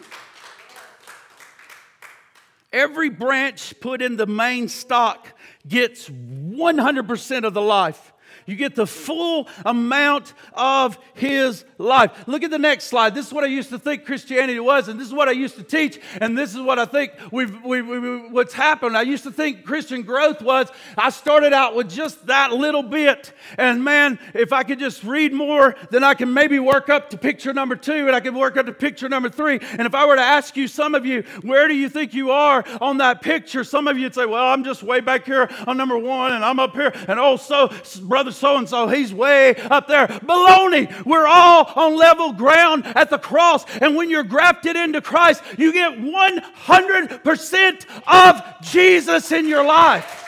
Every 2.72 3.09
branch 3.09 3.74
put 3.80 4.00
in 4.00 4.16
the 4.16 4.26
main 4.26 4.68
stock 4.68 5.26
gets 5.66 6.09
100% 6.09 7.44
of 7.44 7.54
the 7.54 7.61
life. 7.61 8.12
You 8.50 8.56
get 8.56 8.74
the 8.74 8.86
full 8.86 9.46
amount 9.64 10.34
of 10.54 10.98
his 11.14 11.64
life. 11.78 12.26
Look 12.26 12.42
at 12.42 12.50
the 12.50 12.58
next 12.58 12.86
slide. 12.86 13.14
This 13.14 13.28
is 13.28 13.32
what 13.32 13.44
I 13.44 13.46
used 13.46 13.68
to 13.68 13.78
think 13.78 14.04
Christianity 14.04 14.58
was, 14.58 14.88
and 14.88 14.98
this 14.98 15.06
is 15.06 15.14
what 15.14 15.28
I 15.28 15.32
used 15.32 15.54
to 15.54 15.62
teach, 15.62 16.00
and 16.20 16.36
this 16.36 16.52
is 16.52 16.60
what 16.60 16.80
I 16.80 16.84
think 16.84 17.12
we've, 17.30 17.64
we, 17.64 17.80
we, 17.80 18.28
what's 18.28 18.52
happened. 18.52 18.96
I 18.96 19.02
used 19.02 19.22
to 19.22 19.30
think 19.30 19.64
Christian 19.64 20.02
growth 20.02 20.42
was 20.42 20.68
I 20.98 21.10
started 21.10 21.52
out 21.52 21.76
with 21.76 21.88
just 21.88 22.26
that 22.26 22.52
little 22.52 22.82
bit, 22.82 23.32
and 23.56 23.84
man, 23.84 24.18
if 24.34 24.52
I 24.52 24.64
could 24.64 24.80
just 24.80 25.04
read 25.04 25.32
more, 25.32 25.76
then 25.90 26.02
I 26.02 26.14
can 26.14 26.34
maybe 26.34 26.58
work 26.58 26.88
up 26.88 27.10
to 27.10 27.18
picture 27.18 27.54
number 27.54 27.76
two, 27.76 28.08
and 28.08 28.16
I 28.16 28.20
can 28.20 28.34
work 28.34 28.56
up 28.56 28.66
to 28.66 28.72
picture 28.72 29.08
number 29.08 29.28
three. 29.28 29.60
And 29.60 29.82
if 29.82 29.94
I 29.94 30.06
were 30.06 30.16
to 30.16 30.22
ask 30.22 30.56
you, 30.56 30.66
some 30.66 30.96
of 30.96 31.06
you, 31.06 31.22
where 31.42 31.68
do 31.68 31.74
you 31.76 31.88
think 31.88 32.14
you 32.14 32.32
are 32.32 32.64
on 32.80 32.98
that 32.98 33.22
picture? 33.22 33.62
Some 33.62 33.86
of 33.86 33.96
you 33.96 34.06
would 34.06 34.14
say, 34.16 34.26
well, 34.26 34.48
I'm 34.48 34.64
just 34.64 34.82
way 34.82 34.98
back 34.98 35.24
here 35.24 35.48
on 35.68 35.76
number 35.76 35.96
one, 35.96 36.32
and 36.32 36.44
I'm 36.44 36.58
up 36.58 36.74
here, 36.74 36.92
and 37.06 37.20
oh, 37.20 37.36
so 37.36 37.70
brother 38.02 38.32
so 38.40 38.57
and 38.57 38.68
so, 38.68 38.88
he's 38.88 39.14
way 39.14 39.55
up 39.55 39.87
there. 39.87 40.09
Baloney. 40.09 41.05
We're 41.05 41.26
all 41.26 41.70
on 41.76 41.94
level 41.96 42.33
ground 42.33 42.87
at 42.87 43.11
the 43.11 43.18
cross. 43.18 43.64
And 43.81 43.94
when 43.94 44.09
you're 44.11 44.24
grafted 44.24 44.76
into 44.76 45.03
Christ, 45.03 45.42
you 45.59 45.72
get 45.72 45.98
100% 45.98 47.87
of 48.07 48.42
Jesus 48.62 49.31
in 49.31 49.46
your 49.46 49.64
life. 49.64 50.26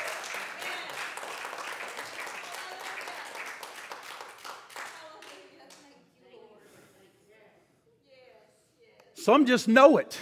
Some 9.15 9.47
just 9.47 9.69
know 9.69 9.99
it. 9.99 10.19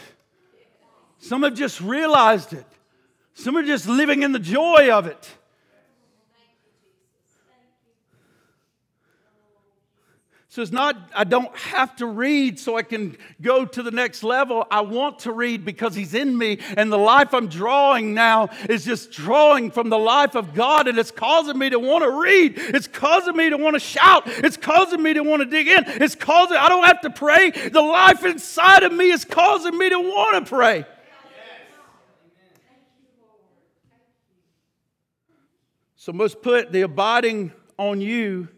Some 1.18 1.42
have 1.42 1.54
just 1.54 1.80
realized 1.80 2.52
it. 2.52 2.66
Some 3.34 3.56
are 3.56 3.62
just 3.62 3.88
living 3.88 4.22
in 4.22 4.32
the 4.32 4.38
joy 4.38 4.90
of 4.92 5.06
it. 5.06 5.30
So 10.50 10.62
it's 10.62 10.72
not, 10.72 10.96
I 11.14 11.22
don't 11.22 11.56
have 11.56 11.94
to 11.96 12.06
read 12.06 12.58
so 12.58 12.76
I 12.76 12.82
can 12.82 13.16
go 13.40 13.64
to 13.64 13.84
the 13.84 13.92
next 13.92 14.24
level. 14.24 14.66
I 14.68 14.80
want 14.80 15.20
to 15.20 15.32
read 15.32 15.64
because 15.64 15.94
He's 15.94 16.12
in 16.12 16.36
me. 16.36 16.58
And 16.76 16.90
the 16.90 16.98
life 16.98 17.32
I'm 17.32 17.46
drawing 17.46 18.14
now 18.14 18.48
is 18.68 18.84
just 18.84 19.12
drawing 19.12 19.70
from 19.70 19.90
the 19.90 19.98
life 19.98 20.34
of 20.34 20.52
God. 20.52 20.88
And 20.88 20.98
it's 20.98 21.12
causing 21.12 21.56
me 21.56 21.70
to 21.70 21.78
want 21.78 22.02
to 22.02 22.10
read. 22.10 22.54
It's 22.56 22.88
causing 22.88 23.36
me 23.36 23.50
to 23.50 23.58
want 23.58 23.74
to 23.74 23.80
shout. 23.80 24.24
It's 24.26 24.56
causing 24.56 25.00
me 25.00 25.14
to 25.14 25.22
want 25.22 25.40
to 25.40 25.46
dig 25.46 25.68
in. 25.68 25.84
It's 25.86 26.16
causing, 26.16 26.56
I 26.56 26.68
don't 26.68 26.84
have 26.84 27.02
to 27.02 27.10
pray. 27.10 27.50
The 27.50 27.80
life 27.80 28.24
inside 28.24 28.82
of 28.82 28.92
me 28.92 29.12
is 29.12 29.24
causing 29.24 29.78
me 29.78 29.88
to 29.88 30.00
want 30.00 30.44
to 30.44 30.50
pray. 30.50 30.84
So, 35.94 36.12
most 36.12 36.42
put 36.42 36.72
the 36.72 36.80
abiding 36.80 37.52
on 37.78 38.00
you 38.00 38.48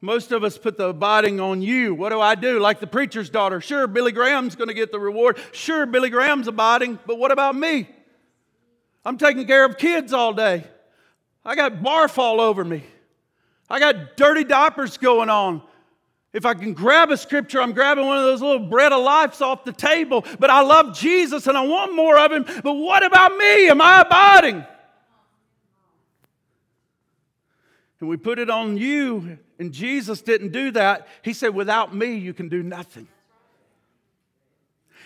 most 0.00 0.30
of 0.30 0.44
us 0.44 0.56
put 0.56 0.76
the 0.76 0.88
abiding 0.88 1.40
on 1.40 1.60
you. 1.60 1.94
What 1.94 2.10
do 2.10 2.20
I 2.20 2.36
do? 2.36 2.60
Like 2.60 2.78
the 2.78 2.86
preacher's 2.86 3.30
daughter. 3.30 3.60
Sure, 3.60 3.86
Billy 3.86 4.12
Graham's 4.12 4.54
going 4.54 4.68
to 4.68 4.74
get 4.74 4.92
the 4.92 5.00
reward. 5.00 5.38
Sure, 5.52 5.86
Billy 5.86 6.08
Graham's 6.08 6.46
abiding, 6.46 6.98
but 7.04 7.18
what 7.18 7.32
about 7.32 7.56
me? 7.56 7.88
I'm 9.04 9.18
taking 9.18 9.46
care 9.46 9.64
of 9.64 9.76
kids 9.76 10.12
all 10.12 10.32
day. 10.32 10.64
I 11.44 11.54
got 11.56 11.82
barf 11.82 12.18
all 12.18 12.40
over 12.40 12.64
me. 12.64 12.84
I 13.68 13.80
got 13.80 14.16
dirty 14.16 14.44
diapers 14.44 14.98
going 14.98 15.30
on. 15.30 15.62
If 16.32 16.44
I 16.46 16.54
can 16.54 16.74
grab 16.74 17.10
a 17.10 17.16
scripture, 17.16 17.60
I'm 17.60 17.72
grabbing 17.72 18.06
one 18.06 18.18
of 18.18 18.24
those 18.24 18.42
little 18.42 18.68
bread 18.68 18.92
of 18.92 19.02
life 19.02 19.40
off 19.42 19.64
the 19.64 19.72
table. 19.72 20.24
But 20.38 20.50
I 20.50 20.60
love 20.60 20.96
Jesus 20.96 21.46
and 21.46 21.56
I 21.56 21.62
want 21.62 21.96
more 21.96 22.18
of 22.18 22.30
him. 22.30 22.44
But 22.62 22.74
what 22.74 23.04
about 23.04 23.36
me? 23.36 23.68
Am 23.68 23.80
I 23.80 24.02
abiding? 24.02 24.64
And 28.00 28.08
we 28.08 28.16
put 28.16 28.38
it 28.38 28.50
on 28.50 28.76
you 28.76 29.38
and 29.58 29.72
Jesus 29.72 30.22
didn't 30.22 30.52
do 30.52 30.70
that. 30.72 31.08
He 31.22 31.32
said, 31.32 31.54
Without 31.54 31.94
me, 31.94 32.14
you 32.14 32.32
can 32.32 32.48
do 32.48 32.62
nothing. 32.62 33.08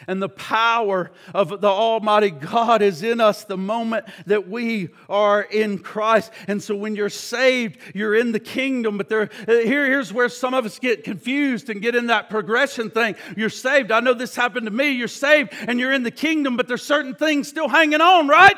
And 0.06 0.20
the 0.20 0.28
power 0.28 1.12
of 1.32 1.60
the 1.60 1.68
Almighty 1.68 2.30
God 2.30 2.82
is 2.82 3.02
in 3.02 3.20
us 3.20 3.44
the 3.44 3.56
moment 3.56 4.06
that 4.26 4.48
we 4.48 4.88
are 5.08 5.42
in 5.42 5.78
Christ. 5.78 6.32
And 6.48 6.60
so 6.60 6.74
when 6.74 6.96
you're 6.96 7.08
saved, 7.08 7.78
you're 7.94 8.14
in 8.14 8.32
the 8.32 8.40
kingdom. 8.40 8.98
But 8.98 9.08
there, 9.08 9.30
here, 9.46 9.86
here's 9.86 10.12
where 10.12 10.28
some 10.28 10.54
of 10.54 10.66
us 10.66 10.80
get 10.80 11.04
confused 11.04 11.70
and 11.70 11.80
get 11.80 11.94
in 11.94 12.08
that 12.08 12.30
progression 12.30 12.90
thing. 12.90 13.14
You're 13.36 13.48
saved. 13.48 13.92
I 13.92 14.00
know 14.00 14.14
this 14.14 14.34
happened 14.34 14.66
to 14.66 14.72
me. 14.72 14.90
You're 14.90 15.08
saved 15.08 15.52
and 15.52 15.78
you're 15.78 15.92
in 15.92 16.02
the 16.02 16.10
kingdom, 16.10 16.56
but 16.56 16.66
there's 16.66 16.82
certain 16.82 17.14
things 17.14 17.46
still 17.48 17.68
hanging 17.68 18.00
on, 18.00 18.26
right? 18.26 18.56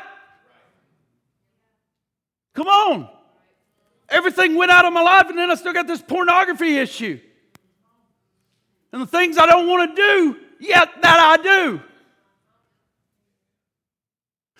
Come 2.53 2.67
on. 2.67 3.14
Everything 4.09 4.55
went 4.55 4.71
out 4.71 4.85
of 4.85 4.93
my 4.93 5.01
life, 5.01 5.29
and 5.29 5.37
then 5.37 5.49
I 5.49 5.55
still 5.55 5.73
got 5.73 5.87
this 5.87 6.01
pornography 6.01 6.77
issue. 6.77 7.19
And 8.91 9.01
the 9.01 9.07
things 9.07 9.37
I 9.37 9.45
don't 9.45 9.67
want 9.67 9.95
to 9.95 10.01
do, 10.01 10.37
yet 10.59 10.89
that 11.01 11.19
I 11.19 11.41
do. 11.41 11.81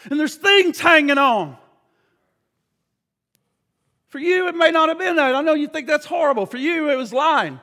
And 0.09 0.19
there's 0.19 0.35
things 0.35 0.79
hanging 0.79 1.17
on. 1.17 1.57
For 4.07 4.19
you, 4.19 4.47
it 4.47 4.55
may 4.55 4.71
not 4.71 4.89
have 4.89 4.97
been 4.97 5.17
that. 5.17 5.35
I 5.35 5.41
know 5.41 5.53
you 5.53 5.67
think 5.67 5.87
that's 5.87 6.05
horrible. 6.05 6.45
For 6.45 6.57
you, 6.57 6.89
it 6.89 6.95
was 6.95 7.11
lying, 7.11 7.59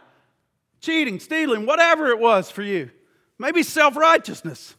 cheating, 0.80 1.18
stealing, 1.18 1.66
whatever 1.66 2.08
it 2.08 2.18
was 2.18 2.50
for 2.50 2.62
you. 2.62 2.90
Maybe 3.38 3.62
self 3.62 3.96
righteousness. 3.96 4.74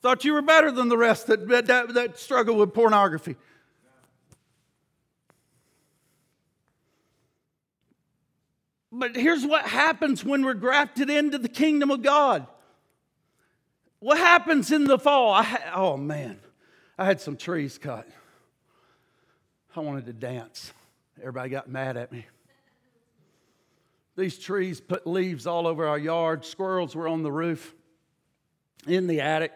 Thought 0.00 0.24
you 0.24 0.32
were 0.32 0.42
better 0.42 0.70
than 0.70 0.88
the 0.88 0.96
rest 0.96 1.26
that, 1.26 1.46
that, 1.48 1.94
that 1.94 2.18
struggle 2.18 2.56
with 2.56 2.72
pornography. 2.72 3.36
But 8.98 9.14
here's 9.14 9.46
what 9.46 9.64
happens 9.64 10.24
when 10.24 10.44
we're 10.44 10.54
grafted 10.54 11.08
into 11.08 11.38
the 11.38 11.48
kingdom 11.48 11.90
of 11.90 12.02
God. 12.02 12.46
What 14.00 14.18
happens 14.18 14.72
in 14.72 14.84
the 14.84 14.98
fall? 14.98 15.40
Ha- 15.40 15.72
oh 15.74 15.96
man, 15.96 16.40
I 16.98 17.04
had 17.04 17.20
some 17.20 17.36
trees 17.36 17.78
cut. 17.78 18.08
I 19.76 19.80
wanted 19.80 20.06
to 20.06 20.12
dance. 20.12 20.72
Everybody 21.20 21.50
got 21.50 21.68
mad 21.68 21.96
at 21.96 22.10
me. 22.10 22.26
These 24.16 24.40
trees 24.40 24.80
put 24.80 25.06
leaves 25.06 25.46
all 25.46 25.68
over 25.68 25.86
our 25.86 25.98
yard. 25.98 26.44
Squirrels 26.44 26.96
were 26.96 27.06
on 27.06 27.22
the 27.22 27.30
roof, 27.30 27.72
in 28.84 29.06
the 29.06 29.20
attic. 29.20 29.52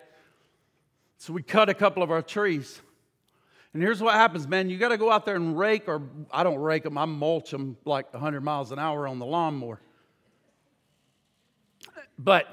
So 1.19 1.33
we 1.33 1.43
cut 1.43 1.69
a 1.69 1.75
couple 1.75 2.05
of 2.05 2.13
our 2.13 2.23
trees. 2.23 2.81
And 3.75 3.83
here's 3.83 4.03
what 4.03 4.15
happens, 4.15 4.47
man. 4.47 4.69
You 4.69 4.79
got 4.79 4.91
to 4.91 4.99
go 4.99 5.11
out 5.11 5.25
there 5.25 5.37
and 5.37 5.59
rake, 5.59 5.89
or 5.89 6.03
I 6.31 6.43
don't 6.43 6.59
rake 6.59 6.83
them, 6.83 6.99
I 6.99 7.07
mulch 7.07 7.51
them 7.51 7.77
like 7.85 8.13
100 8.13 8.43
miles 8.43 8.71
an 8.71 8.79
hour 8.79 9.09
on 9.09 9.19
the 9.19 9.27
lawnmower. 9.27 9.81
But 12.19 12.47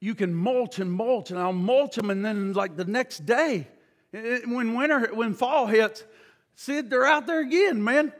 you 0.00 0.14
can 0.14 0.34
mulch 0.34 0.78
and 0.78 0.90
mulch, 0.90 1.30
and 1.30 1.38
I'll 1.38 1.52
mulch 1.52 1.96
them, 1.96 2.10
and 2.10 2.24
then 2.24 2.54
like 2.54 2.76
the 2.76 2.86
next 2.86 3.26
day, 3.26 3.68
when 4.12 4.74
winter, 4.74 5.10
when 5.12 5.34
fall 5.34 5.66
hits, 5.66 6.04
see, 6.54 6.80
they're 6.80 7.06
out 7.06 7.26
there 7.26 7.40
again, 7.40 7.84
man. 7.84 8.12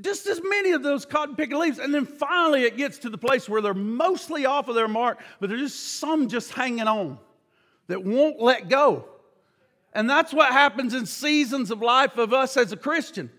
Just 0.00 0.26
as 0.26 0.40
many 0.42 0.72
of 0.72 0.82
those 0.82 1.04
cotton 1.04 1.36
picking 1.36 1.58
leaves. 1.58 1.78
And 1.78 1.94
then 1.94 2.06
finally 2.06 2.62
it 2.62 2.76
gets 2.76 2.98
to 2.98 3.10
the 3.10 3.18
place 3.18 3.48
where 3.48 3.60
they're 3.60 3.74
mostly 3.74 4.46
off 4.46 4.68
of 4.68 4.74
their 4.74 4.88
mark, 4.88 5.20
but 5.38 5.50
there's 5.50 5.60
just 5.60 5.98
some 5.98 6.28
just 6.28 6.52
hanging 6.52 6.88
on 6.88 7.18
that 7.86 8.02
won't 8.02 8.40
let 8.40 8.68
go. 8.68 9.04
And 9.92 10.08
that's 10.08 10.32
what 10.32 10.52
happens 10.52 10.94
in 10.94 11.06
seasons 11.06 11.70
of 11.70 11.82
life 11.82 12.16
of 12.16 12.32
us 12.32 12.56
as 12.56 12.72
a 12.72 12.76
Christian. 12.76 13.30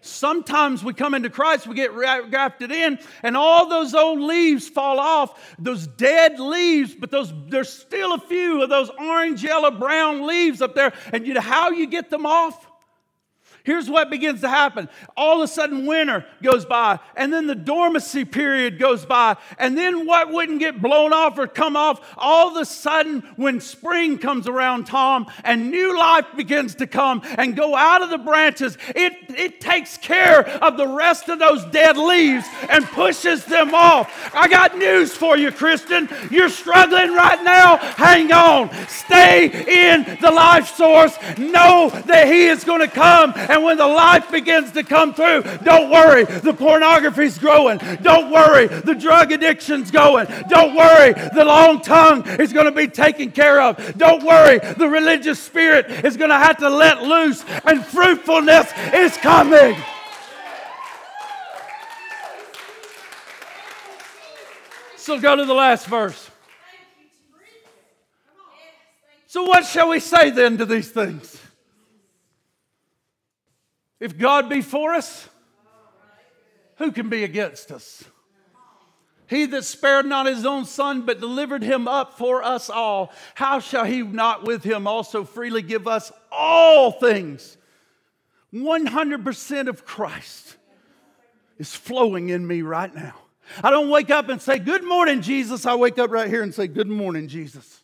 Sometimes 0.00 0.84
we 0.84 0.94
come 0.94 1.14
into 1.14 1.28
Christ, 1.28 1.66
we 1.66 1.74
get 1.74 1.92
grafted 1.92 2.70
in, 2.70 3.00
and 3.22 3.36
all 3.36 3.68
those 3.68 3.94
old 3.94 4.20
leaves 4.20 4.68
fall 4.68 5.00
off, 5.00 5.56
those 5.58 5.88
dead 5.88 6.38
leaves, 6.38 6.94
but 6.94 7.10
those 7.10 7.32
there's 7.48 7.72
still 7.72 8.14
a 8.14 8.20
few 8.20 8.62
of 8.62 8.68
those 8.68 8.90
orange, 8.90 9.42
yellow, 9.42 9.72
brown 9.72 10.26
leaves 10.26 10.62
up 10.62 10.74
there. 10.76 10.92
And 11.12 11.26
you 11.26 11.34
know 11.34 11.40
how 11.40 11.70
you 11.70 11.86
get 11.86 12.10
them 12.10 12.26
off? 12.26 12.67
Here's 13.68 13.90
what 13.90 14.08
begins 14.08 14.40
to 14.40 14.48
happen. 14.48 14.88
All 15.14 15.42
of 15.42 15.44
a 15.44 15.52
sudden, 15.52 15.84
winter 15.84 16.24
goes 16.42 16.64
by, 16.64 17.00
and 17.14 17.30
then 17.30 17.46
the 17.46 17.54
dormancy 17.54 18.24
period 18.24 18.78
goes 18.78 19.04
by, 19.04 19.36
and 19.58 19.76
then 19.76 20.06
what 20.06 20.32
wouldn't 20.32 20.58
get 20.58 20.80
blown 20.80 21.12
off 21.12 21.38
or 21.38 21.46
come 21.46 21.76
off, 21.76 22.00
all 22.16 22.48
of 22.48 22.56
a 22.56 22.64
sudden, 22.64 23.20
when 23.36 23.60
spring 23.60 24.16
comes 24.16 24.48
around, 24.48 24.86
Tom, 24.86 25.26
and 25.44 25.70
new 25.70 25.98
life 25.98 26.24
begins 26.34 26.76
to 26.76 26.86
come 26.86 27.20
and 27.36 27.54
go 27.54 27.76
out 27.76 28.00
of 28.00 28.08
the 28.08 28.16
branches, 28.16 28.78
it, 28.96 29.12
it 29.36 29.60
takes 29.60 29.98
care 29.98 30.48
of 30.48 30.78
the 30.78 30.88
rest 30.88 31.28
of 31.28 31.38
those 31.38 31.62
dead 31.66 31.98
leaves 31.98 32.46
and 32.70 32.86
pushes 32.86 33.44
them 33.44 33.74
off. 33.74 34.34
I 34.34 34.48
got 34.48 34.78
news 34.78 35.12
for 35.14 35.36
you, 35.36 35.52
Christian. 35.52 36.08
You're 36.30 36.48
struggling 36.48 37.12
right 37.12 37.44
now. 37.44 37.76
Hang 37.76 38.32
on. 38.32 38.70
Stay 38.88 39.44
in 39.44 40.16
the 40.22 40.30
life 40.30 40.74
source. 40.74 41.14
Know 41.36 41.90
that 42.06 42.28
He 42.28 42.46
is 42.46 42.64
going 42.64 42.80
to 42.80 42.88
come 42.88 43.34
and 43.36 43.57
And 43.58 43.64
when 43.64 43.76
the 43.76 43.88
life 43.88 44.30
begins 44.30 44.70
to 44.70 44.84
come 44.84 45.12
through, 45.12 45.42
don't 45.64 45.90
worry, 45.90 46.22
the 46.22 46.54
pornography's 46.54 47.38
growing. 47.38 47.78
Don't 48.02 48.30
worry, 48.30 48.68
the 48.68 48.94
drug 48.94 49.32
addiction's 49.32 49.90
going. 49.90 50.28
Don't 50.48 50.76
worry, 50.76 51.12
the 51.12 51.44
long 51.44 51.80
tongue 51.80 52.24
is 52.38 52.52
going 52.52 52.66
to 52.66 52.70
be 52.70 52.86
taken 52.86 53.32
care 53.32 53.60
of. 53.60 53.98
Don't 53.98 54.22
worry, 54.22 54.60
the 54.60 54.88
religious 54.88 55.40
spirit 55.40 55.90
is 56.04 56.16
going 56.16 56.30
to 56.30 56.38
have 56.38 56.58
to 56.58 56.70
let 56.70 57.02
loose, 57.02 57.44
and 57.64 57.84
fruitfulness 57.84 58.70
is 58.94 59.16
coming. 59.16 59.76
So 64.98 65.18
go 65.18 65.34
to 65.34 65.44
the 65.44 65.52
last 65.52 65.88
verse. 65.88 66.30
So, 69.26 69.42
what 69.42 69.66
shall 69.66 69.88
we 69.88 69.98
say 69.98 70.30
then 70.30 70.58
to 70.58 70.64
these 70.64 70.92
things? 70.92 71.47
If 74.00 74.16
God 74.16 74.48
be 74.48 74.62
for 74.62 74.94
us, 74.94 75.28
who 76.76 76.92
can 76.92 77.08
be 77.08 77.24
against 77.24 77.72
us? 77.72 78.04
He 79.26 79.44
that 79.46 79.64
spared 79.64 80.06
not 80.06 80.26
his 80.26 80.46
own 80.46 80.64
son, 80.64 81.04
but 81.04 81.20
delivered 81.20 81.62
him 81.62 81.86
up 81.86 82.16
for 82.16 82.42
us 82.42 82.70
all, 82.70 83.12
how 83.34 83.60
shall 83.60 83.84
he 83.84 84.02
not 84.02 84.44
with 84.44 84.64
him 84.64 84.86
also 84.86 85.22
freely 85.22 85.60
give 85.60 85.86
us 85.86 86.10
all 86.32 86.92
things? 86.92 87.58
100% 88.54 89.68
of 89.68 89.84
Christ 89.84 90.56
is 91.58 91.74
flowing 91.74 92.30
in 92.30 92.46
me 92.46 92.62
right 92.62 92.94
now. 92.94 93.14
I 93.62 93.70
don't 93.70 93.90
wake 93.90 94.10
up 94.10 94.28
and 94.30 94.40
say, 94.40 94.58
Good 94.58 94.84
morning, 94.84 95.20
Jesus. 95.20 95.66
I 95.66 95.74
wake 95.74 95.98
up 95.98 96.10
right 96.10 96.28
here 96.28 96.42
and 96.42 96.54
say, 96.54 96.66
Good 96.66 96.88
morning, 96.88 97.28
Jesus. 97.28 97.82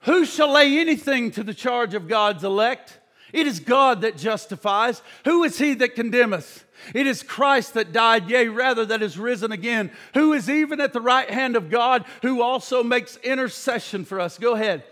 Who 0.00 0.24
shall 0.24 0.52
lay 0.52 0.78
anything 0.78 1.32
to 1.32 1.42
the 1.42 1.54
charge 1.54 1.94
of 1.94 2.06
God's 2.06 2.44
elect? 2.44 3.00
It 3.32 3.46
is 3.46 3.60
God 3.60 4.02
that 4.02 4.16
justifies. 4.16 5.02
Who 5.24 5.44
is 5.44 5.58
he 5.58 5.74
that 5.74 5.94
condemneth? 5.94 6.64
It 6.94 7.06
is 7.06 7.22
Christ 7.22 7.74
that 7.74 7.92
died, 7.92 8.28
yea, 8.28 8.48
rather, 8.48 8.84
that 8.86 9.02
is 9.02 9.18
risen 9.18 9.50
again, 9.50 9.90
who 10.14 10.32
is 10.32 10.48
even 10.48 10.80
at 10.80 10.92
the 10.92 11.00
right 11.00 11.28
hand 11.30 11.56
of 11.56 11.70
God, 11.70 12.04
who 12.22 12.42
also 12.42 12.82
makes 12.82 13.16
intercession 13.18 14.04
for 14.04 14.20
us. 14.20 14.38
Go 14.38 14.54
ahead. 14.54 14.84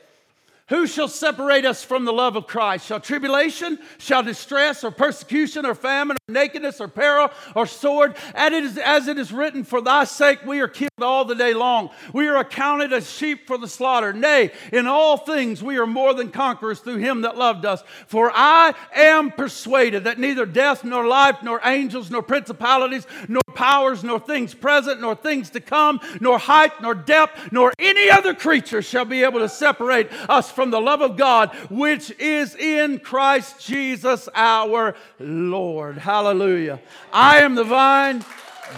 Who 0.68 0.86
shall 0.86 1.08
separate 1.08 1.66
us 1.66 1.84
from 1.84 2.06
the 2.06 2.12
love 2.12 2.36
of 2.36 2.46
Christ? 2.46 2.86
Shall 2.86 2.98
tribulation, 2.98 3.78
shall 3.98 4.22
distress, 4.22 4.82
or 4.82 4.90
persecution, 4.90 5.66
or 5.66 5.74
famine, 5.74 6.16
or 6.16 6.32
nakedness, 6.32 6.80
or 6.80 6.88
peril, 6.88 7.30
or 7.54 7.66
sword? 7.66 8.16
As 8.34 9.06
it 9.08 9.18
is 9.18 9.30
written, 9.30 9.64
For 9.64 9.82
thy 9.82 10.04
sake 10.04 10.42
we 10.46 10.60
are 10.60 10.68
killed 10.68 10.88
all 11.02 11.26
the 11.26 11.34
day 11.34 11.52
long. 11.52 11.90
We 12.14 12.28
are 12.28 12.38
accounted 12.38 12.94
as 12.94 13.10
sheep 13.10 13.46
for 13.46 13.58
the 13.58 13.68
slaughter. 13.68 14.14
Nay, 14.14 14.52
in 14.72 14.86
all 14.86 15.18
things 15.18 15.62
we 15.62 15.76
are 15.76 15.86
more 15.86 16.14
than 16.14 16.30
conquerors 16.30 16.80
through 16.80 16.96
him 16.96 17.20
that 17.22 17.36
loved 17.36 17.66
us. 17.66 17.82
For 18.06 18.32
I 18.34 18.72
am 18.94 19.32
persuaded 19.32 20.04
that 20.04 20.18
neither 20.18 20.46
death, 20.46 20.82
nor 20.82 21.06
life, 21.06 21.42
nor 21.42 21.60
angels, 21.62 22.10
nor 22.10 22.22
principalities, 22.22 23.06
nor 23.28 23.42
powers, 23.54 24.04
nor 24.04 24.18
things 24.18 24.54
present, 24.54 25.00
nor 25.00 25.14
things 25.14 25.50
to 25.50 25.60
come, 25.60 26.00
nor 26.20 26.38
height, 26.38 26.72
nor 26.82 26.94
depth, 26.94 27.52
nor 27.52 27.72
any 27.78 28.10
other 28.10 28.34
creature 28.34 28.82
shall 28.82 29.04
be 29.04 29.22
able 29.22 29.40
to 29.40 29.48
separate 29.48 30.12
us 30.28 30.50
from 30.50 30.70
the 30.70 30.80
love 30.80 31.00
of 31.00 31.16
God 31.16 31.54
which 31.70 32.10
is 32.18 32.54
in 32.56 32.98
Christ 32.98 33.64
Jesus 33.64 34.28
our 34.34 34.94
Lord. 35.18 35.98
Hallelujah. 35.98 36.80
I 37.12 37.38
am 37.38 37.54
the 37.54 37.64
vine, 37.64 38.24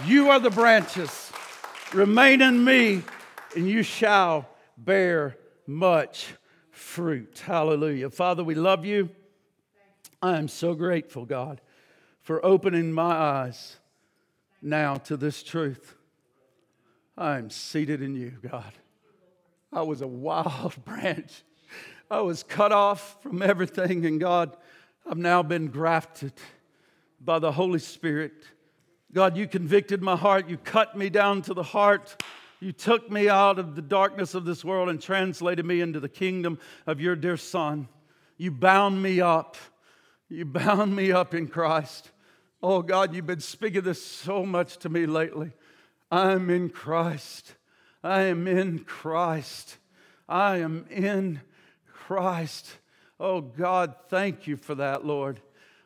you 0.05 0.29
are 0.29 0.39
the 0.39 0.49
branches. 0.49 1.31
Remain 1.93 2.41
in 2.41 2.63
me, 2.63 3.03
and 3.55 3.67
you 3.67 3.81
shall 3.83 4.47
bear 4.77 5.37
much 5.65 6.33
fruit. 6.71 7.41
Hallelujah. 7.45 8.09
Father, 8.09 8.43
we 8.43 8.55
love 8.55 8.85
you. 8.85 9.09
I 10.21 10.37
am 10.37 10.47
so 10.47 10.73
grateful, 10.73 11.25
God, 11.25 11.61
for 12.21 12.43
opening 12.45 12.91
my 12.91 13.13
eyes 13.13 13.77
now 14.61 14.95
to 14.95 15.17
this 15.17 15.43
truth. 15.43 15.95
I 17.17 17.37
am 17.37 17.49
seated 17.49 18.01
in 18.01 18.15
you, 18.15 18.37
God. 18.41 18.73
I 19.73 19.81
was 19.81 20.01
a 20.01 20.07
wild 20.07 20.75
branch 20.85 21.43
I 22.09 22.21
was 22.21 22.43
cut 22.43 22.71
off 22.71 23.21
from 23.21 23.41
everything, 23.41 24.05
and 24.05 24.19
God, 24.19 24.55
I've 25.05 25.17
now 25.17 25.43
been 25.43 25.67
grafted 25.67 26.31
by 27.19 27.39
the 27.39 27.51
Holy 27.51 27.79
Spirit. 27.79 28.31
God, 29.11 29.35
you 29.35 29.45
convicted 29.45 30.01
my 30.01 30.15
heart. 30.15 30.47
You 30.47 30.57
cut 30.57 30.97
me 30.97 31.09
down 31.09 31.41
to 31.43 31.53
the 31.53 31.63
heart. 31.63 32.21
You 32.61 32.71
took 32.71 33.11
me 33.11 33.27
out 33.27 33.59
of 33.59 33.75
the 33.75 33.81
darkness 33.81 34.35
of 34.35 34.45
this 34.45 34.63
world 34.63 34.87
and 34.87 35.01
translated 35.01 35.65
me 35.65 35.81
into 35.81 35.99
the 35.99 36.09
kingdom 36.09 36.59
of 36.85 37.01
your 37.01 37.15
dear 37.15 37.35
Son. 37.35 37.89
You 38.37 38.51
bound 38.51 39.01
me 39.01 39.19
up. 39.19 39.57
You 40.29 40.45
bound 40.45 40.95
me 40.95 41.11
up 41.11 41.33
in 41.33 41.47
Christ. 41.47 42.11
Oh 42.61 42.81
God, 42.81 43.13
you've 43.13 43.27
been 43.27 43.39
speaking 43.39 43.81
this 43.81 44.03
so 44.03 44.45
much 44.45 44.77
to 44.77 44.89
me 44.89 45.05
lately. 45.05 45.51
I'm 46.09 46.49
in 46.49 46.69
Christ. 46.69 47.55
I 48.03 48.23
am 48.23 48.47
in 48.47 48.79
Christ. 48.79 49.77
I 50.27 50.57
am 50.57 50.85
in 50.89 51.41
Christ. 51.93 52.67
Oh, 53.19 53.41
God, 53.41 53.95
thank 54.09 54.47
you 54.47 54.55
for 54.55 54.75
that, 54.75 55.05
Lord. 55.05 55.41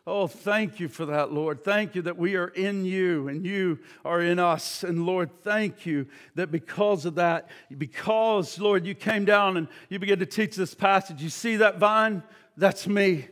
Oh, 0.06 0.28
thank 0.28 0.80
you 0.80 0.88
for 0.88 1.06
that, 1.06 1.32
Lord. 1.32 1.64
Thank 1.64 1.96
you 1.96 2.02
that 2.04 2.18
we 2.18 2.36
are 2.36 2.48
in 2.48 2.86
you 2.86 3.28
and 3.28 3.46
you 3.46 3.80
are 4.04 4.22
in 4.22 4.40
us. 4.40 4.84
And 4.84 5.06
Lord, 5.06 5.30
thank 5.44 5.86
you 5.86 6.08
that 6.36 6.52
because 6.52 7.06
of 7.06 7.16
that, 7.16 7.50
because, 7.78 8.60
Lord, 8.60 8.86
you 8.86 8.96
came 8.96 9.26
down 9.26 9.58
and 9.58 9.68
you 9.90 10.00
began 10.00 10.20
to 10.20 10.26
teach 10.26 10.56
this 10.56 10.74
passage. 10.74 11.22
You 11.22 11.30
see 11.30 11.58
that 11.58 11.78
vine? 11.78 12.24
That's 12.58 12.88
me. 12.88 13.28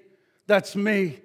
That's 0.45 0.75
me. 0.75 1.19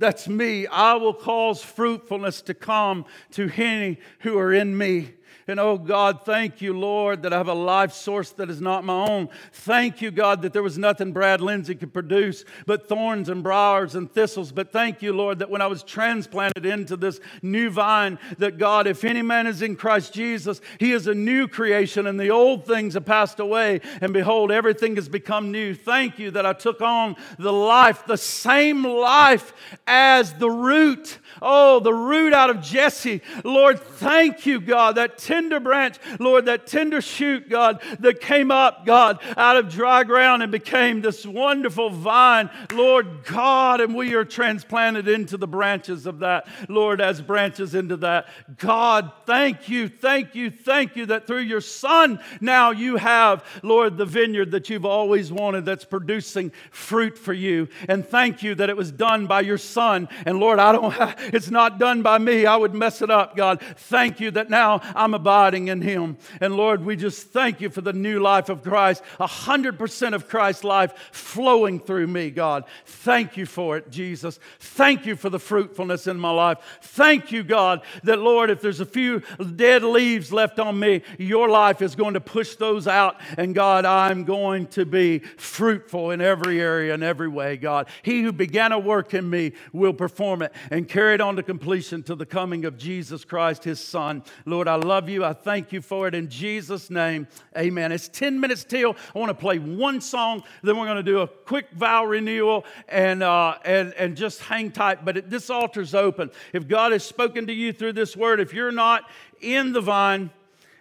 That's 0.00 0.26
me. 0.28 0.66
I 0.66 0.94
will 0.94 1.12
cause 1.12 1.62
fruitfulness 1.62 2.40
to 2.42 2.54
come 2.54 3.04
to 3.32 3.50
any 3.54 3.98
who 4.20 4.38
are 4.38 4.52
in 4.52 4.76
me. 4.76 5.12
And 5.48 5.58
oh 5.58 5.78
God, 5.78 6.24
thank 6.24 6.60
you, 6.60 6.78
Lord, 6.78 7.22
that 7.22 7.32
I 7.32 7.36
have 7.36 7.48
a 7.48 7.54
life 7.54 7.92
source 7.92 8.30
that 8.32 8.50
is 8.50 8.60
not 8.60 8.84
my 8.84 9.06
own. 9.06 9.28
Thank 9.52 10.00
you, 10.00 10.10
God, 10.10 10.42
that 10.42 10.52
there 10.52 10.62
was 10.62 10.78
nothing 10.78 11.12
Brad 11.12 11.40
Lindsay 11.40 11.74
could 11.74 11.92
produce 11.92 12.44
but 12.66 12.88
thorns 12.88 13.28
and 13.28 13.42
briars 13.42 13.94
and 13.94 14.12
thistles. 14.12 14.52
But 14.52 14.72
thank 14.72 15.02
you, 15.02 15.12
Lord, 15.12 15.40
that 15.40 15.50
when 15.50 15.62
I 15.62 15.66
was 15.66 15.82
transplanted 15.82 16.66
into 16.66 16.96
this 16.96 17.20
new 17.42 17.70
vine, 17.70 18.18
that 18.38 18.58
God, 18.58 18.86
if 18.86 19.04
any 19.04 19.22
man 19.22 19.46
is 19.46 19.62
in 19.62 19.76
Christ 19.76 20.12
Jesus, 20.12 20.60
he 20.78 20.92
is 20.92 21.06
a 21.06 21.14
new 21.14 21.48
creation, 21.48 22.06
and 22.06 22.18
the 22.18 22.30
old 22.30 22.66
things 22.66 22.94
have 22.94 23.06
passed 23.06 23.40
away, 23.40 23.80
and 24.00 24.12
behold, 24.12 24.52
everything 24.52 24.96
has 24.96 25.08
become 25.08 25.50
new. 25.50 25.74
Thank 25.74 26.18
you 26.18 26.30
that 26.32 26.46
I 26.46 26.52
took 26.52 26.80
on 26.80 27.16
the 27.38 27.52
life, 27.52 28.06
the 28.06 28.16
same 28.16 28.84
life 28.84 29.52
as 29.86 30.32
the 30.34 30.50
root. 30.50 31.18
Oh, 31.42 31.80
the 31.80 31.94
root 31.94 32.32
out 32.32 32.50
of 32.50 32.60
Jesse. 32.60 33.22
Lord, 33.44 33.80
thank 33.80 34.46
you, 34.46 34.60
God, 34.60 34.96
that 34.96 35.18
tender 35.20 35.60
branch, 35.60 35.98
Lord, 36.18 36.46
that 36.46 36.66
tender 36.66 37.00
shoot, 37.00 37.48
God, 37.48 37.82
that 38.00 38.20
came 38.20 38.50
up, 38.50 38.86
God, 38.86 39.20
out 39.36 39.56
of 39.56 39.68
dry 39.68 40.04
ground 40.04 40.42
and 40.42 40.50
became 40.50 41.00
this 41.00 41.24
wonderful 41.24 41.90
vine, 41.90 42.50
Lord 42.72 43.24
God, 43.24 43.80
and 43.80 43.94
we 43.94 44.14
are 44.14 44.24
transplanted 44.24 45.08
into 45.08 45.36
the 45.36 45.46
branches 45.46 46.06
of 46.06 46.20
that, 46.20 46.46
Lord, 46.68 47.00
as 47.00 47.20
branches 47.20 47.74
into 47.74 47.96
that. 47.98 48.28
God, 48.58 49.12
thank 49.26 49.68
you, 49.68 49.88
thank 49.88 50.34
you, 50.34 50.50
thank 50.50 50.96
you 50.96 51.06
that 51.06 51.26
through 51.26 51.40
your 51.40 51.60
Son 51.60 52.20
now 52.40 52.70
you 52.70 52.96
have, 52.96 53.44
Lord, 53.62 53.96
the 53.96 54.06
vineyard 54.06 54.50
that 54.52 54.70
you've 54.70 54.84
always 54.84 55.32
wanted 55.32 55.64
that's 55.64 55.84
producing 55.84 56.52
fruit 56.70 57.18
for 57.18 57.32
you. 57.32 57.68
And 57.88 58.06
thank 58.06 58.42
you 58.42 58.54
that 58.54 58.70
it 58.70 58.76
was 58.76 58.90
done 58.90 59.26
by 59.26 59.42
your 59.42 59.58
Son. 59.58 60.08
And 60.26 60.38
Lord, 60.38 60.58
I 60.58 60.72
don't, 60.72 60.94
it's 61.34 61.50
not 61.50 61.78
done 61.78 62.02
by 62.02 62.18
me. 62.18 62.46
I 62.46 62.56
would 62.56 62.74
mess 62.74 63.02
it 63.02 63.10
up, 63.10 63.36
God. 63.36 63.60
Thank 63.76 64.20
you 64.20 64.30
that 64.32 64.50
now 64.50 64.80
I'm 64.94 65.09
about 65.14 65.30
abiding 65.30 65.68
in 65.68 65.80
Him. 65.80 66.16
And 66.40 66.56
Lord, 66.56 66.84
we 66.84 66.96
just 66.96 67.28
thank 67.28 67.60
you 67.60 67.70
for 67.70 67.82
the 67.82 67.92
new 67.92 68.18
life 68.18 68.48
of 68.48 68.62
Christ, 68.62 69.02
100% 69.20 70.14
of 70.14 70.28
Christ's 70.28 70.64
life 70.64 70.92
flowing 71.12 71.78
through 71.78 72.08
me, 72.08 72.30
God. 72.30 72.64
Thank 72.84 73.36
you 73.36 73.46
for 73.46 73.76
it, 73.76 73.90
Jesus. 73.90 74.40
Thank 74.58 75.06
you 75.06 75.14
for 75.14 75.30
the 75.30 75.38
fruitfulness 75.38 76.08
in 76.08 76.18
my 76.18 76.30
life. 76.30 76.58
Thank 76.82 77.30
you, 77.30 77.44
God, 77.44 77.82
that 78.02 78.18
Lord, 78.18 78.50
if 78.50 78.60
there's 78.60 78.80
a 78.80 78.86
few 78.86 79.22
dead 79.56 79.84
leaves 79.84 80.32
left 80.32 80.58
on 80.58 80.78
me, 80.78 81.02
your 81.16 81.48
life 81.48 81.80
is 81.80 81.94
going 81.94 82.14
to 82.14 82.20
push 82.20 82.56
those 82.56 82.88
out. 82.88 83.20
And 83.38 83.54
God, 83.54 83.84
I'm 83.84 84.24
going 84.24 84.66
to 84.68 84.84
be 84.84 85.20
fruitful 85.20 86.10
in 86.10 86.20
every 86.20 86.60
area 86.60 86.92
and 86.92 87.04
every 87.04 87.28
way, 87.28 87.56
God. 87.56 87.88
He 88.02 88.22
who 88.22 88.32
began 88.32 88.72
a 88.72 88.78
work 88.78 89.14
in 89.14 89.30
me 89.30 89.52
will 89.72 89.94
perform 89.94 90.42
it 90.42 90.52
and 90.70 90.88
carry 90.88 91.14
it 91.14 91.20
on 91.20 91.36
to 91.36 91.42
completion 91.42 92.02
to 92.04 92.14
the 92.16 92.26
coming 92.26 92.64
of 92.64 92.76
Jesus 92.76 93.24
Christ, 93.24 93.64
his 93.64 93.78
Son. 93.78 94.24
Lord, 94.44 94.66
I 94.66 94.74
love 94.74 94.99
you. 95.08 95.24
I 95.24 95.32
thank 95.32 95.72
you 95.72 95.80
for 95.80 96.06
it 96.08 96.14
in 96.14 96.28
Jesus' 96.28 96.90
name. 96.90 97.26
Amen. 97.56 97.92
It's 97.92 98.08
10 98.08 98.40
minutes 98.40 98.64
till. 98.64 98.96
I 99.14 99.18
want 99.18 99.30
to 99.30 99.34
play 99.34 99.58
one 99.58 100.00
song, 100.00 100.42
then 100.62 100.76
we're 100.76 100.86
going 100.86 100.96
to 100.96 101.02
do 101.02 101.20
a 101.20 101.26
quick 101.26 101.70
vow 101.72 102.04
renewal 102.04 102.64
and, 102.88 103.22
uh, 103.22 103.56
and, 103.64 103.94
and 103.94 104.16
just 104.16 104.40
hang 104.40 104.70
tight. 104.70 105.04
But 105.04 105.16
it, 105.16 105.30
this 105.30 105.50
altar's 105.50 105.94
open. 105.94 106.30
If 106.52 106.68
God 106.68 106.92
has 106.92 107.04
spoken 107.04 107.46
to 107.46 107.52
you 107.52 107.72
through 107.72 107.94
this 107.94 108.16
word, 108.16 108.40
if 108.40 108.52
you're 108.52 108.72
not 108.72 109.04
in 109.40 109.72
the 109.72 109.80
vine, 109.80 110.30